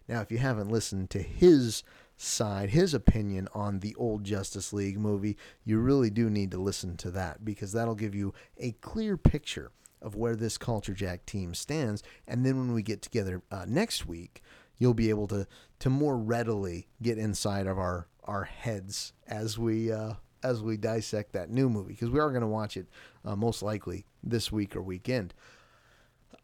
Now, 0.08 0.22
if 0.22 0.32
you 0.32 0.40
haven't 0.40 0.70
listened 0.70 1.10
to 1.12 1.22
his 1.22 1.84
side, 2.18 2.72
his 2.72 2.94
opinion 2.94 3.48
on 3.54 3.80
the 3.80 3.96
old 3.96 4.24
Justice 4.24 4.74
League 4.74 5.00
movie, 5.00 5.38
you 5.64 5.80
really 5.80 6.10
do 6.10 6.30
need 6.30 6.52
to 6.52 6.58
listen 6.58 6.98
to 6.98 7.12
that 7.12 7.46
because 7.46 7.72
that'll 7.72 7.96
give 7.96 8.14
you 8.14 8.34
a 8.58 8.74
clear 8.74 9.18
picture 9.18 9.72
of 10.02 10.16
where 10.16 10.36
this 10.36 10.58
Culture 10.58 10.94
Jack 10.94 11.26
team 11.26 11.54
stands. 11.54 12.04
And 12.28 12.46
then 12.46 12.58
when 12.58 12.74
we 12.74 12.84
get 12.84 13.02
together 13.02 13.42
uh, 13.52 13.66
next 13.68 14.06
week, 14.06 14.42
you'll 14.78 14.94
be 14.94 15.10
able 15.10 15.28
to 15.28 15.48
to 15.80 15.90
more 15.90 16.18
readily 16.18 16.88
get 17.02 17.18
inside 17.18 17.68
of 17.68 17.78
our 17.78 18.08
our 18.26 18.44
heads 18.44 19.14
as 19.28 19.58
we 19.58 19.92
uh, 19.92 20.14
as 20.44 20.62
we 20.62 20.78
dissect 20.78 21.34
that 21.34 21.50
new 21.50 21.70
movie 21.70 21.94
because 21.94 22.10
we 22.10 22.20
are 22.20 22.30
going 22.30 22.42
to 22.42 22.48
watch 22.48 22.78
it 22.78 22.88
uh, 23.26 23.36
most 23.36 23.62
likely 23.62 24.06
this 24.24 24.52
week 24.52 24.76
or 24.76 24.82
weekend 24.82 25.34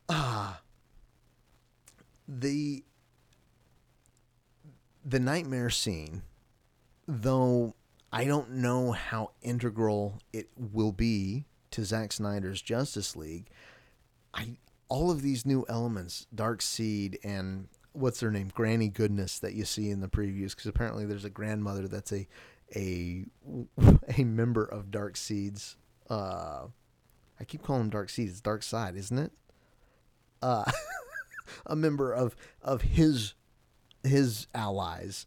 ah, 0.10 0.62
the 2.28 2.84
the 5.06 5.20
nightmare 5.20 5.70
scene, 5.70 6.24
though 7.08 7.76
I 8.12 8.26
don't 8.26 8.52
know 8.52 8.92
how 8.92 9.32
integral 9.42 10.20
it 10.34 10.50
will 10.58 10.92
be 10.92 11.46
to 11.72 11.86
Zack 11.86 12.12
Snyder's 12.12 12.62
Justice 12.62 13.16
League. 13.16 13.48
I 14.34 14.58
all 14.90 15.12
of 15.12 15.22
these 15.22 15.46
new 15.46 15.66
elements, 15.68 16.28
Dark 16.34 16.62
Seed 16.62 17.20
and 17.24 17.68
what's 17.92 18.20
her 18.20 18.32
name, 18.32 18.52
Granny 18.54 18.88
Goodness 18.88 19.40
that 19.40 19.54
you 19.54 19.66
see 19.66 19.90
in 19.90 20.02
the 20.02 20.08
previews, 20.08 20.52
because 20.52 20.68
apparently 20.68 21.06
there's 21.06 21.26
a 21.26 21.30
grandmother 21.30 21.88
that's 21.88 22.14
a 22.14 22.28
a 22.76 23.26
a 24.18 24.24
member 24.24 24.64
of 24.64 24.92
Dark 24.92 25.18
Seed's. 25.18 25.78
Uh, 26.10 26.68
I 27.40 27.44
keep 27.46 27.64
calling 27.64 27.84
him 27.84 27.90
Dark 27.90 28.10
Seeds. 28.10 28.42
Dark 28.42 28.64
Side, 28.64 28.96
isn't 28.96 29.18
it? 29.18 29.32
uh, 30.42 30.70
a 31.66 31.76
member 31.76 32.12
of 32.14 32.36
of 32.62 32.82
his 32.84 33.34
his 34.04 34.48
allies. 34.54 35.26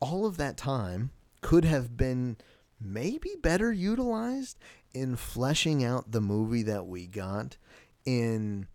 All 0.00 0.26
of 0.26 0.36
that 0.36 0.56
time 0.56 1.10
could 1.40 1.64
have 1.64 1.96
been 1.96 2.36
maybe 2.80 3.30
better 3.42 3.72
utilized 3.72 4.58
in 4.94 5.16
fleshing 5.16 5.82
out 5.84 6.12
the 6.12 6.20
movie 6.20 6.62
that 6.62 6.86
we 6.86 7.06
got 7.06 7.56
in 8.04 8.66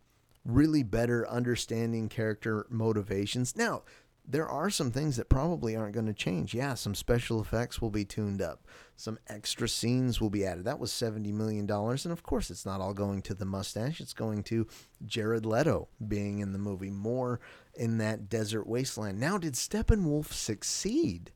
really 0.43 0.83
better 0.83 1.27
understanding 1.29 2.09
character 2.09 2.65
motivations. 2.69 3.55
Now, 3.55 3.83
there 4.25 4.47
are 4.47 4.69
some 4.69 4.91
things 4.91 5.17
that 5.17 5.29
probably 5.29 5.75
aren't 5.75 5.93
going 5.93 6.05
to 6.05 6.13
change. 6.13 6.53
Yeah, 6.53 6.75
some 6.75 6.95
special 6.95 7.41
effects 7.41 7.81
will 7.81 7.89
be 7.89 8.05
tuned 8.05 8.41
up. 8.41 8.65
Some 8.95 9.19
extra 9.27 9.67
scenes 9.67 10.21
will 10.21 10.29
be 10.29 10.45
added. 10.45 10.65
That 10.65 10.79
was 10.79 10.91
$70 10.91 11.33
million. 11.33 11.69
And 11.69 12.11
of 12.11 12.23
course, 12.23 12.49
it's 12.49 12.65
not 12.65 12.79
all 12.79 12.93
going 12.93 13.21
to 13.23 13.33
the 13.33 13.45
mustache, 13.45 13.99
it's 13.99 14.13
going 14.13 14.43
to 14.43 14.67
Jared 15.05 15.45
Leto 15.45 15.89
being 16.07 16.39
in 16.39 16.53
the 16.53 16.59
movie, 16.59 16.89
more 16.89 17.39
in 17.73 17.97
that 17.97 18.29
desert 18.29 18.65
wasteland. 18.65 19.19
Now, 19.19 19.37
did 19.37 19.53
Steppenwolf 19.53 20.31
succeed? 20.31 21.31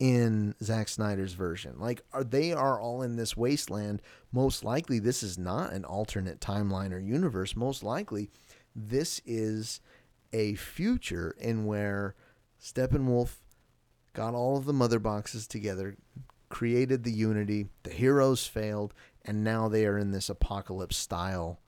in 0.00 0.54
Zack 0.62 0.88
Snyder's 0.88 1.34
version. 1.34 1.76
Like 1.78 2.02
are 2.12 2.24
they 2.24 2.52
are 2.52 2.80
all 2.80 3.00
in 3.02 3.14
this 3.16 3.36
wasteland. 3.36 4.02
Most 4.32 4.64
likely 4.64 4.98
this 4.98 5.22
is 5.22 5.38
not 5.38 5.72
an 5.72 5.84
alternate 5.84 6.40
timeline 6.40 6.92
or 6.92 6.98
universe. 6.98 7.54
Most 7.54 7.82
likely 7.82 8.28
this 8.74 9.20
is 9.24 9.80
a 10.34 10.56
future 10.56 11.34
in 11.38 11.64
where 11.64 12.16
Steppenwolf 12.60 13.36
got 14.12 14.34
all 14.34 14.56
of 14.56 14.64
the 14.64 14.72
mother 14.72 14.98
boxes 14.98 15.46
together, 15.46 15.96
created 16.48 17.04
the 17.04 17.12
unity, 17.12 17.68
the 17.84 17.90
heroes 17.90 18.46
failed, 18.46 18.92
and 19.24 19.44
now 19.44 19.68
they 19.68 19.86
are 19.86 19.96
in 19.96 20.10
this 20.10 20.28
apocalypse 20.28 20.96
style 20.96 21.60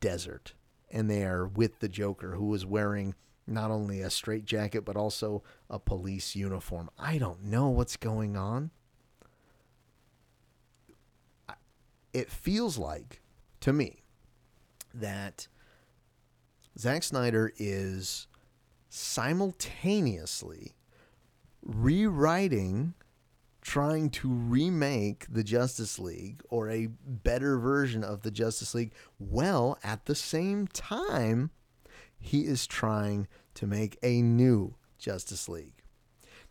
desert. 0.00 0.52
And 0.90 1.10
they 1.10 1.24
are 1.24 1.46
with 1.46 1.80
the 1.80 1.88
Joker, 1.88 2.34
who 2.34 2.54
is 2.54 2.66
wearing 2.66 3.14
not 3.46 3.70
only 3.70 4.00
a 4.00 4.10
straight 4.10 4.44
jacket, 4.44 4.84
but 4.84 4.96
also 4.96 5.42
a 5.68 5.78
police 5.78 6.36
uniform. 6.36 6.90
I 6.98 7.18
don't 7.18 7.42
know 7.44 7.70
what's 7.70 7.96
going 7.96 8.36
on. 8.36 8.70
It 12.12 12.30
feels 12.30 12.78
like, 12.78 13.22
to 13.60 13.72
me, 13.72 14.04
that 14.92 15.48
Zack 16.78 17.02
Snyder 17.02 17.52
is 17.56 18.26
simultaneously 18.88 20.74
rewriting, 21.62 22.94
trying 23.62 24.10
to 24.10 24.28
remake 24.28 25.26
the 25.28 25.44
Justice 25.44 25.98
League 25.98 26.42
or 26.50 26.68
a 26.68 26.88
better 27.06 27.58
version 27.58 28.04
of 28.04 28.22
the 28.22 28.30
Justice 28.30 28.74
League, 28.74 28.92
while 29.18 29.78
at 29.82 30.06
the 30.06 30.14
same 30.14 30.66
time, 30.68 31.50
he 32.18 32.42
is 32.42 32.66
trying 32.66 33.28
to 33.54 33.66
make 33.66 33.98
a 34.02 34.20
new 34.22 34.74
Justice 34.98 35.48
League. 35.48 35.82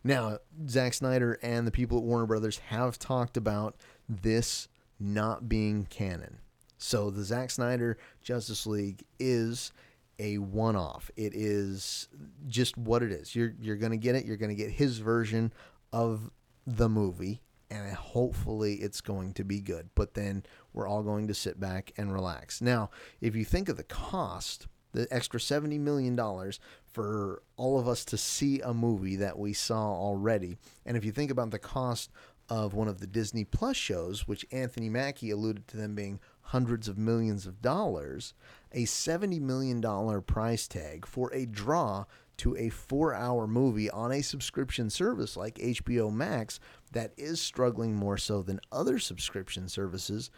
Now, 0.02 0.38
Zack 0.68 0.94
Snyder 0.94 1.38
and 1.42 1.66
the 1.66 1.72
people 1.72 1.98
at 1.98 2.04
Warner 2.04 2.26
Brothers 2.26 2.58
have 2.68 2.98
talked 2.98 3.36
about 3.36 3.76
this 4.08 4.68
not 4.98 5.48
being 5.48 5.86
canon. 5.86 6.38
So 6.78 7.10
the 7.10 7.24
Zack 7.24 7.50
Snyder 7.50 7.96
Justice 8.22 8.66
League 8.66 9.04
is 9.18 9.72
a 10.18 10.38
one-off. 10.38 11.10
It 11.16 11.32
is 11.34 12.08
just 12.46 12.76
what 12.76 13.02
it 13.02 13.12
is. 13.12 13.34
You're 13.34 13.54
you're 13.60 13.76
going 13.76 13.92
to 13.92 13.98
get 13.98 14.14
it. 14.14 14.24
You're 14.24 14.36
going 14.36 14.54
to 14.56 14.62
get 14.62 14.70
his 14.70 14.98
version 14.98 15.52
of 15.92 16.30
the 16.66 16.88
movie 16.88 17.40
and 17.70 17.92
hopefully 17.92 18.74
it's 18.74 19.00
going 19.00 19.32
to 19.34 19.44
be 19.44 19.60
good. 19.60 19.90
But 19.94 20.14
then 20.14 20.44
we're 20.72 20.86
all 20.86 21.02
going 21.02 21.28
to 21.28 21.34
sit 21.34 21.58
back 21.58 21.92
and 21.96 22.12
relax. 22.12 22.60
Now, 22.60 22.90
if 23.20 23.34
you 23.34 23.44
think 23.44 23.68
of 23.68 23.76
the 23.76 23.82
cost, 23.82 24.66
the 24.92 25.08
extra 25.10 25.40
70 25.40 25.78
million 25.78 26.14
dollars 26.14 26.60
for 26.86 27.42
all 27.56 27.78
of 27.78 27.88
us 27.88 28.04
to 28.06 28.16
see 28.16 28.60
a 28.60 28.72
movie 28.72 29.16
that 29.16 29.38
we 29.38 29.52
saw 29.52 29.92
already, 29.92 30.56
and 30.86 30.96
if 30.96 31.04
you 31.04 31.10
think 31.12 31.30
about 31.30 31.50
the 31.50 31.58
cost 31.58 32.12
of 32.48 32.74
one 32.74 32.88
of 32.88 33.00
the 33.00 33.06
Disney 33.06 33.44
Plus 33.44 33.76
shows, 33.76 34.28
which 34.28 34.46
Anthony 34.52 34.88
Mackie 34.88 35.30
alluded 35.30 35.66
to 35.68 35.76
them 35.76 35.94
being 35.94 36.20
hundreds 36.44 36.88
of 36.88 36.98
millions 36.98 37.46
of 37.46 37.62
dollars, 37.62 38.34
a 38.72 38.84
$70 38.84 39.40
million 39.40 39.82
price 40.22 40.68
tag 40.68 41.06
for 41.06 41.32
a 41.32 41.46
draw 41.46 42.04
to 42.36 42.56
a 42.56 42.68
four 42.68 43.14
hour 43.14 43.46
movie 43.46 43.90
on 43.90 44.12
a 44.12 44.22
subscription 44.22 44.90
service 44.90 45.36
like 45.36 45.54
HBO 45.56 46.12
Max 46.12 46.58
that 46.92 47.12
is 47.16 47.40
struggling 47.40 47.94
more 47.94 48.18
so 48.18 48.42
than 48.42 48.60
other 48.72 48.98
subscription 48.98 49.68
services, 49.68 50.30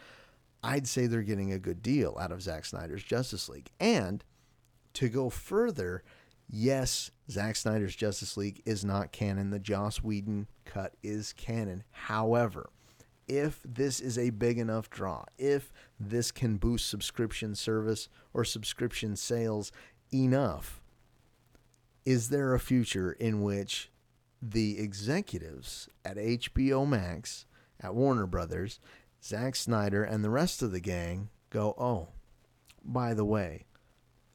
I'd 0.63 0.87
say 0.87 1.07
they're 1.07 1.23
getting 1.23 1.53
a 1.53 1.59
good 1.59 1.83
deal 1.83 2.17
out 2.21 2.33
of 2.33 2.43
Zack 2.43 2.65
Snyder's 2.65 3.03
Justice 3.05 3.49
League. 3.49 3.71
And 3.81 4.25
to 4.95 5.09
go 5.09 5.31
further, 5.31 6.03
yes, 6.49 7.11
Zack 7.31 7.57
Snyder's 7.57 7.97
Justice 7.97 8.37
League 8.37 8.63
is 8.67 8.85
not 8.85 9.13
canon. 9.13 9.51
The 9.51 9.59
Joss 9.59 10.03
Whedon 10.03 10.49
cut 10.65 10.95
is 11.03 11.33
canon. 11.33 11.85
However, 11.91 12.71
if 13.29 13.61
this 13.65 14.01
is 14.01 14.19
a 14.19 14.31
big 14.31 14.59
enough 14.59 14.91
draw, 14.91 15.25
if 15.39 15.73
this 15.99 16.31
can 16.31 16.57
boost 16.57 16.89
subscription 16.89 17.55
service 17.55 18.09
or 18.33 18.45
subscription 18.45 19.17
sales 19.17 19.73
enough, 20.13 20.81
is 22.05 22.29
there 22.29 22.55
a 22.55 22.61
future 22.61 23.13
in 23.13 23.43
which 23.43 23.91
the 24.41 24.79
executives 24.79 25.89
at 26.05 26.17
HBO 26.17 26.87
Max, 26.87 27.47
at 27.81 27.95
Warner 27.95 28.27
Brothers, 28.27 28.79
Zack 29.23 29.57
Snyder, 29.57 30.05
and 30.05 30.23
the 30.23 30.31
rest 30.31 30.63
of 30.63 30.71
the 30.71 30.81
gang 30.81 31.31
go, 31.51 31.75
oh, 31.77 32.09
by 32.85 33.13
the 33.13 33.25
way, 33.25 33.65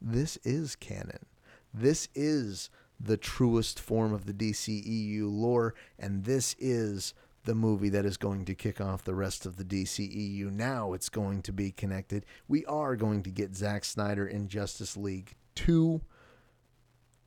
this 0.02 0.38
is 0.44 0.76
canon. 0.76 1.26
This 1.74 2.10
is 2.14 2.70
the 3.00 3.18
truest 3.18 3.80
form 3.80 4.14
of 4.14 4.26
the 4.26 4.34
DCEU 4.34 5.32
lore, 5.32 5.74
and 5.98 6.26
this 6.26 6.56
is 6.60 7.14
the 7.44 7.56
movie 7.56 7.90
that 7.90 8.06
is 8.06 8.18
going 8.18 8.46
to 8.46 8.56
kick 8.56 8.80
off 8.80 9.04
the 9.04 9.16
rest 9.16 9.46
of 9.46 9.58
the 9.58 9.64
DCEU. 9.64 10.52
Now 10.52 10.94
it's 10.94 11.10
going 11.10 11.42
to 11.44 11.52
be 11.52 11.72
connected. 11.72 12.26
We 12.48 12.66
are 12.66 12.96
going 12.96 13.24
to 13.24 13.32
get 13.32 13.56
Zack 13.56 13.84
Snyder 13.84 14.28
in 14.28 14.48
Justice 14.48 14.96
League 14.96 15.34
2 15.56 16.02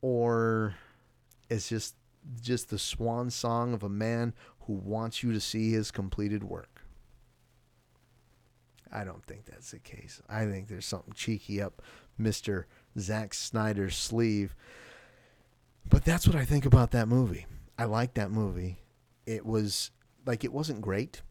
or 0.01 0.75
it's 1.49 1.69
just 1.69 1.95
just 2.41 2.69
the 2.69 2.79
swan 2.79 3.29
song 3.29 3.73
of 3.73 3.83
a 3.83 3.89
man 3.89 4.33
who 4.61 4.73
wants 4.73 5.21
you 5.21 5.31
to 5.31 5.39
see 5.39 5.71
his 5.71 5.91
completed 5.91 6.43
work. 6.43 6.81
I 8.91 9.03
don't 9.03 9.23
think 9.25 9.45
that's 9.45 9.71
the 9.71 9.79
case. 9.79 10.21
I 10.29 10.45
think 10.45 10.67
there's 10.67 10.85
something 10.85 11.13
cheeky 11.13 11.61
up 11.61 11.81
Mr. 12.19 12.65
Zack 12.97 13.33
Snyder's 13.33 13.95
sleeve. 13.95 14.55
But 15.87 16.05
that's 16.05 16.27
what 16.27 16.35
I 16.35 16.45
think 16.45 16.65
about 16.65 16.91
that 16.91 17.07
movie. 17.07 17.45
I 17.77 17.85
like 17.85 18.13
that 18.15 18.31
movie. 18.31 18.77
It 19.25 19.45
was 19.45 19.91
like 20.25 20.43
it 20.43 20.53
wasn't 20.53 20.81
great. 20.81 21.21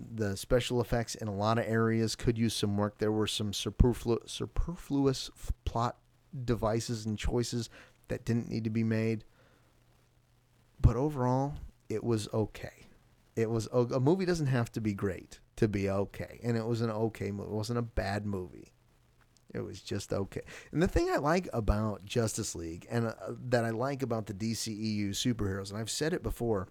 The 0.00 0.36
special 0.36 0.80
effects 0.80 1.14
in 1.14 1.28
a 1.28 1.34
lot 1.34 1.58
of 1.58 1.66
areas 1.66 2.14
could 2.14 2.38
use 2.38 2.54
some 2.54 2.76
work. 2.76 2.98
There 2.98 3.12
were 3.12 3.26
some 3.26 3.52
superflu- 3.52 4.28
superfluous 4.28 5.30
plot 5.64 5.96
devices 6.44 7.04
and 7.06 7.18
choices 7.18 7.68
that 8.08 8.24
didn't 8.24 8.48
need 8.48 8.64
to 8.64 8.70
be 8.70 8.84
made. 8.84 9.24
But 10.80 10.96
overall, 10.96 11.54
it 11.88 12.04
was 12.04 12.28
okay. 12.32 12.86
It 13.34 13.50
was 13.50 13.68
a 13.72 14.00
movie 14.00 14.24
doesn't 14.24 14.46
have 14.46 14.72
to 14.72 14.80
be 14.80 14.94
great 14.94 15.40
to 15.56 15.68
be 15.68 15.88
okay, 15.88 16.40
and 16.42 16.56
it 16.56 16.66
was 16.66 16.80
an 16.80 16.90
okay 16.90 17.30
movie. 17.30 17.50
It 17.50 17.54
wasn't 17.54 17.78
a 17.78 17.82
bad 17.82 18.26
movie. 18.26 18.72
It 19.54 19.60
was 19.60 19.80
just 19.80 20.12
okay. 20.12 20.42
And 20.72 20.82
the 20.82 20.88
thing 20.88 21.08
I 21.10 21.16
like 21.16 21.48
about 21.52 22.04
Justice 22.04 22.54
League 22.54 22.86
and 22.90 23.06
uh, 23.06 23.14
that 23.48 23.64
I 23.64 23.70
like 23.70 24.02
about 24.02 24.26
the 24.26 24.34
DCEU 24.34 25.10
superheroes, 25.10 25.70
and 25.70 25.78
I've 25.78 25.90
said 25.90 26.12
it 26.12 26.22
before, 26.22 26.68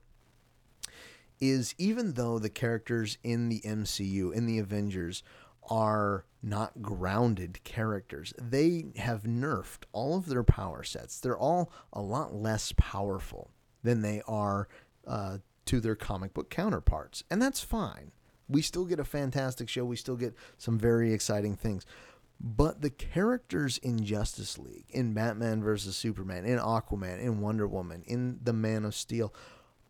is 1.39 1.75
even 1.77 2.13
though 2.13 2.39
the 2.39 2.49
characters 2.49 3.17
in 3.23 3.49
the 3.49 3.61
MCU, 3.61 4.33
in 4.33 4.45
the 4.45 4.59
Avengers, 4.59 5.23
are 5.69 6.25
not 6.41 6.81
grounded 6.81 7.63
characters, 7.63 8.33
they 8.37 8.85
have 8.95 9.23
nerfed 9.23 9.83
all 9.91 10.17
of 10.17 10.27
their 10.27 10.43
power 10.43 10.83
sets. 10.83 11.19
They're 11.19 11.37
all 11.37 11.71
a 11.91 12.01
lot 12.01 12.33
less 12.33 12.73
powerful 12.77 13.51
than 13.83 14.01
they 14.01 14.21
are 14.27 14.67
uh, 15.05 15.39
to 15.65 15.79
their 15.79 15.95
comic 15.95 16.33
book 16.33 16.49
counterparts. 16.49 17.23
And 17.29 17.41
that's 17.41 17.59
fine. 17.61 18.11
We 18.49 18.61
still 18.61 18.85
get 18.85 18.99
a 18.99 19.03
fantastic 19.03 19.67
show, 19.67 19.83
we 19.83 19.97
still 19.97 20.15
get 20.15 20.35
some 20.57 20.79
very 20.79 21.13
exciting 21.13 21.55
things. 21.55 21.85
But 22.39 22.81
the 22.81 22.91
characters 22.91 23.77
in 23.79 24.03
Justice 24.05 24.57
League, 24.59 24.85
in 24.89 25.13
Batman 25.13 25.63
versus 25.63 25.97
Superman, 25.97 26.45
in 26.45 26.59
Aquaman, 26.59 27.19
in 27.19 27.41
Wonder 27.41 27.67
Woman, 27.67 28.03
in 28.05 28.39
The 28.43 28.53
Man 28.53 28.85
of 28.85 28.93
Steel, 28.93 29.33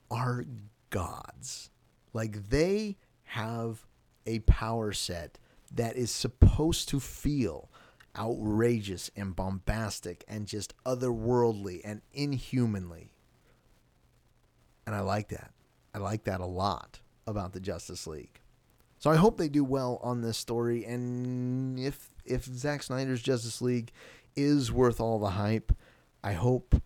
are 0.09 0.45
gods. 0.89 1.69
Like 2.13 2.49
they 2.49 2.97
have 3.23 3.85
a 4.25 4.39
power 4.39 4.91
set 4.91 5.37
that 5.73 5.95
is 5.95 6.11
supposed 6.11 6.89
to 6.89 6.99
feel 6.99 7.69
outrageous 8.17 9.11
and 9.15 9.35
bombastic 9.35 10.23
and 10.27 10.47
just 10.47 10.73
otherworldly 10.85 11.81
and 11.83 12.01
inhumanly. 12.13 13.11
And 14.85 14.95
I 14.95 15.01
like 15.01 15.29
that. 15.29 15.51
I 15.93 15.99
like 15.99 16.23
that 16.23 16.39
a 16.39 16.45
lot 16.45 16.99
about 17.25 17.53
the 17.53 17.59
Justice 17.59 18.07
League. 18.07 18.39
So 18.99 19.11
I 19.11 19.15
hope 19.15 19.37
they 19.37 19.49
do 19.49 19.63
well 19.63 19.99
on 20.01 20.21
this 20.21 20.37
story. 20.37 20.85
And 20.85 21.77
if 21.77 22.09
if 22.25 22.45
Zack 22.45 22.83
Snyder's 22.83 23.21
Justice 23.21 23.61
League 23.61 23.91
is 24.35 24.71
worth 24.71 24.99
all 24.99 25.19
the 25.19 25.31
hype, 25.31 25.71
I 26.23 26.33
hope 26.33 26.81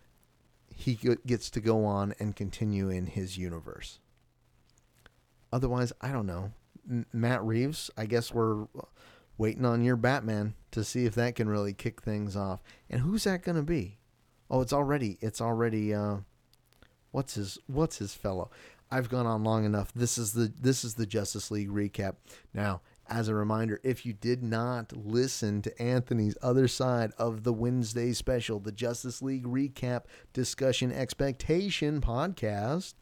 he 0.81 0.95
gets 1.27 1.51
to 1.51 1.61
go 1.61 1.85
on 1.85 2.15
and 2.19 2.35
continue 2.35 2.89
in 2.89 3.05
his 3.05 3.37
universe. 3.37 3.99
Otherwise, 5.53 5.93
I 6.01 6.11
don't 6.11 6.25
know. 6.25 6.53
Matt 7.13 7.43
Reeves, 7.43 7.91
I 7.95 8.07
guess 8.07 8.33
we're 8.33 8.65
waiting 9.37 9.63
on 9.63 9.83
your 9.83 9.95
Batman 9.95 10.55
to 10.71 10.83
see 10.83 11.05
if 11.05 11.13
that 11.15 11.35
can 11.35 11.47
really 11.47 11.73
kick 11.73 12.01
things 12.01 12.35
off. 12.35 12.63
And 12.89 13.01
who's 13.01 13.25
that 13.25 13.43
going 13.43 13.57
to 13.57 13.61
be? 13.61 13.99
Oh, 14.49 14.61
it's 14.61 14.73
already 14.73 15.17
it's 15.21 15.39
already 15.39 15.93
uh 15.93 16.17
what's 17.11 17.35
his 17.35 17.59
what's 17.67 17.99
his 17.99 18.15
fellow? 18.15 18.49
I've 18.89 19.07
gone 19.07 19.27
on 19.27 19.43
long 19.43 19.65
enough. 19.65 19.93
This 19.93 20.17
is 20.17 20.33
the 20.33 20.51
this 20.59 20.83
is 20.83 20.95
the 20.95 21.05
Justice 21.05 21.51
League 21.51 21.69
recap. 21.69 22.15
Now, 22.53 22.81
as 23.11 23.27
a 23.27 23.35
reminder, 23.35 23.81
if 23.83 24.05
you 24.05 24.13
did 24.13 24.41
not 24.41 24.95
listen 24.95 25.61
to 25.61 25.81
Anthony's 25.81 26.37
other 26.41 26.67
side 26.67 27.11
of 27.17 27.43
the 27.43 27.51
Wednesday 27.51 28.13
special, 28.13 28.59
the 28.59 28.71
Justice 28.71 29.21
League 29.21 29.43
recap 29.43 30.03
discussion 30.31 30.93
expectation 30.93 31.99
podcast, 31.99 32.93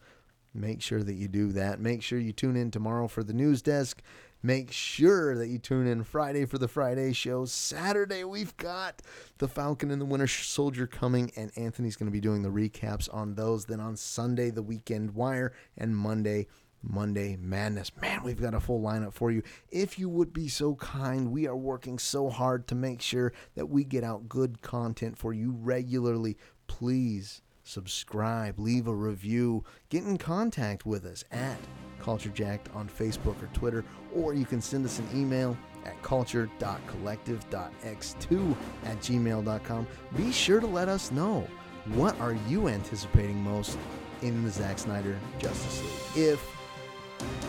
make 0.52 0.82
sure 0.82 1.04
that 1.04 1.14
you 1.14 1.28
do 1.28 1.52
that. 1.52 1.78
Make 1.78 2.02
sure 2.02 2.18
you 2.18 2.32
tune 2.32 2.56
in 2.56 2.72
tomorrow 2.72 3.06
for 3.06 3.22
the 3.22 3.32
news 3.32 3.62
desk. 3.62 4.02
Make 4.42 4.72
sure 4.72 5.36
that 5.36 5.46
you 5.46 5.58
tune 5.58 5.86
in 5.86 6.02
Friday 6.02 6.44
for 6.44 6.58
the 6.58 6.66
Friday 6.66 7.12
show. 7.12 7.44
Saturday, 7.44 8.24
we've 8.24 8.56
got 8.56 9.02
The 9.38 9.46
Falcon 9.48 9.92
and 9.92 10.00
the 10.00 10.06
Winter 10.06 10.26
Soldier 10.26 10.86
coming, 10.88 11.30
and 11.36 11.52
Anthony's 11.56 11.94
going 11.94 12.10
to 12.10 12.12
be 12.12 12.22
doing 12.22 12.42
the 12.42 12.48
recaps 12.48 13.12
on 13.14 13.34
those. 13.34 13.66
Then 13.66 13.80
on 13.80 13.96
Sunday, 13.96 14.50
The 14.50 14.62
Weekend 14.62 15.14
Wire, 15.14 15.52
and 15.76 15.94
Monday, 15.94 16.46
Monday 16.82 17.36
Madness. 17.36 17.90
Man, 18.00 18.22
we've 18.22 18.40
got 18.40 18.54
a 18.54 18.60
full 18.60 18.80
lineup 18.80 19.12
for 19.12 19.30
you. 19.30 19.42
If 19.70 19.98
you 19.98 20.08
would 20.08 20.32
be 20.32 20.48
so 20.48 20.76
kind, 20.76 21.30
we 21.30 21.46
are 21.46 21.56
working 21.56 21.98
so 21.98 22.30
hard 22.30 22.66
to 22.68 22.74
make 22.74 23.02
sure 23.02 23.32
that 23.54 23.66
we 23.66 23.84
get 23.84 24.04
out 24.04 24.28
good 24.28 24.62
content 24.62 25.18
for 25.18 25.32
you 25.32 25.52
regularly. 25.52 26.36
Please 26.66 27.42
subscribe, 27.62 28.58
leave 28.58 28.86
a 28.86 28.94
review, 28.94 29.64
get 29.88 30.04
in 30.04 30.18
contact 30.18 30.86
with 30.86 31.04
us 31.04 31.24
at 31.30 31.58
Culture 32.00 32.30
Jacked 32.30 32.68
on 32.74 32.88
Facebook 32.88 33.40
or 33.42 33.48
Twitter, 33.52 33.84
or 34.14 34.34
you 34.34 34.46
can 34.46 34.60
send 34.60 34.84
us 34.84 34.98
an 34.98 35.08
email 35.14 35.56
at 35.84 36.02
culture.collective.x2 36.02 38.56
at 38.84 39.00
gmail.com. 39.00 39.86
Be 40.16 40.32
sure 40.32 40.60
to 40.60 40.66
let 40.66 40.88
us 40.88 41.12
know 41.12 41.46
what 41.94 42.18
are 42.20 42.36
you 42.48 42.68
anticipating 42.68 43.42
most 43.42 43.78
in 44.22 44.44
the 44.44 44.50
Zack 44.50 44.78
Snyder 44.78 45.18
Justice 45.38 45.82
League. 45.82 46.24
If, 46.24 46.59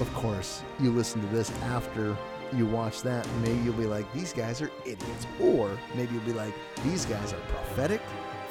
of 0.02 0.14
course, 0.16 0.64
you 0.80 0.92
listen 0.92 1.22
to 1.22 1.28
this 1.28 1.52
after 1.64 2.18
you 2.54 2.66
watch 2.66 3.02
that, 3.04 3.28
maybe 3.42 3.60
you'll 3.60 3.74
be 3.76 3.86
like, 3.86 4.12
these 4.14 4.34
guys 4.34 4.62
are 4.62 4.72
idiots. 4.86 5.28
Or 5.40 5.78
maybe 5.96 6.14
you'll 6.16 6.24
be 6.24 6.34
like, 6.34 6.54
these 6.84 7.06
guys 7.06 7.34
are 7.34 7.40
prophetic 7.48 8.02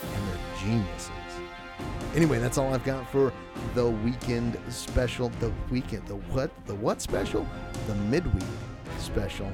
and 0.03 0.29
they're 0.29 0.61
geniuses. 0.61 1.11
Anyway, 2.15 2.39
that's 2.39 2.57
all 2.57 2.73
I've 2.73 2.85
got 2.85 3.09
for 3.11 3.33
the 3.75 3.89
weekend 3.89 4.59
special. 4.69 5.29
The 5.41 5.53
weekend, 5.71 6.07
the 6.07 6.17
what? 6.17 6.51
The 6.67 6.75
what 6.75 7.01
special? 7.01 7.47
The 7.87 7.95
midweek 7.95 8.43
special. 8.99 9.51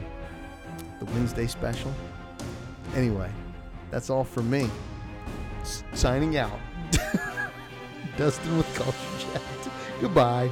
The 0.98 1.04
Wednesday 1.06 1.46
special. 1.46 1.92
Anyway, 2.94 3.30
that's 3.90 4.10
all 4.10 4.24
for 4.24 4.42
me. 4.42 4.70
S- 5.62 5.82
signing 5.92 6.36
out. 6.36 6.58
Dustin 8.16 8.56
with 8.56 8.74
Culture 8.74 8.96
Chat. 9.18 9.42
Goodbye. 10.00 10.50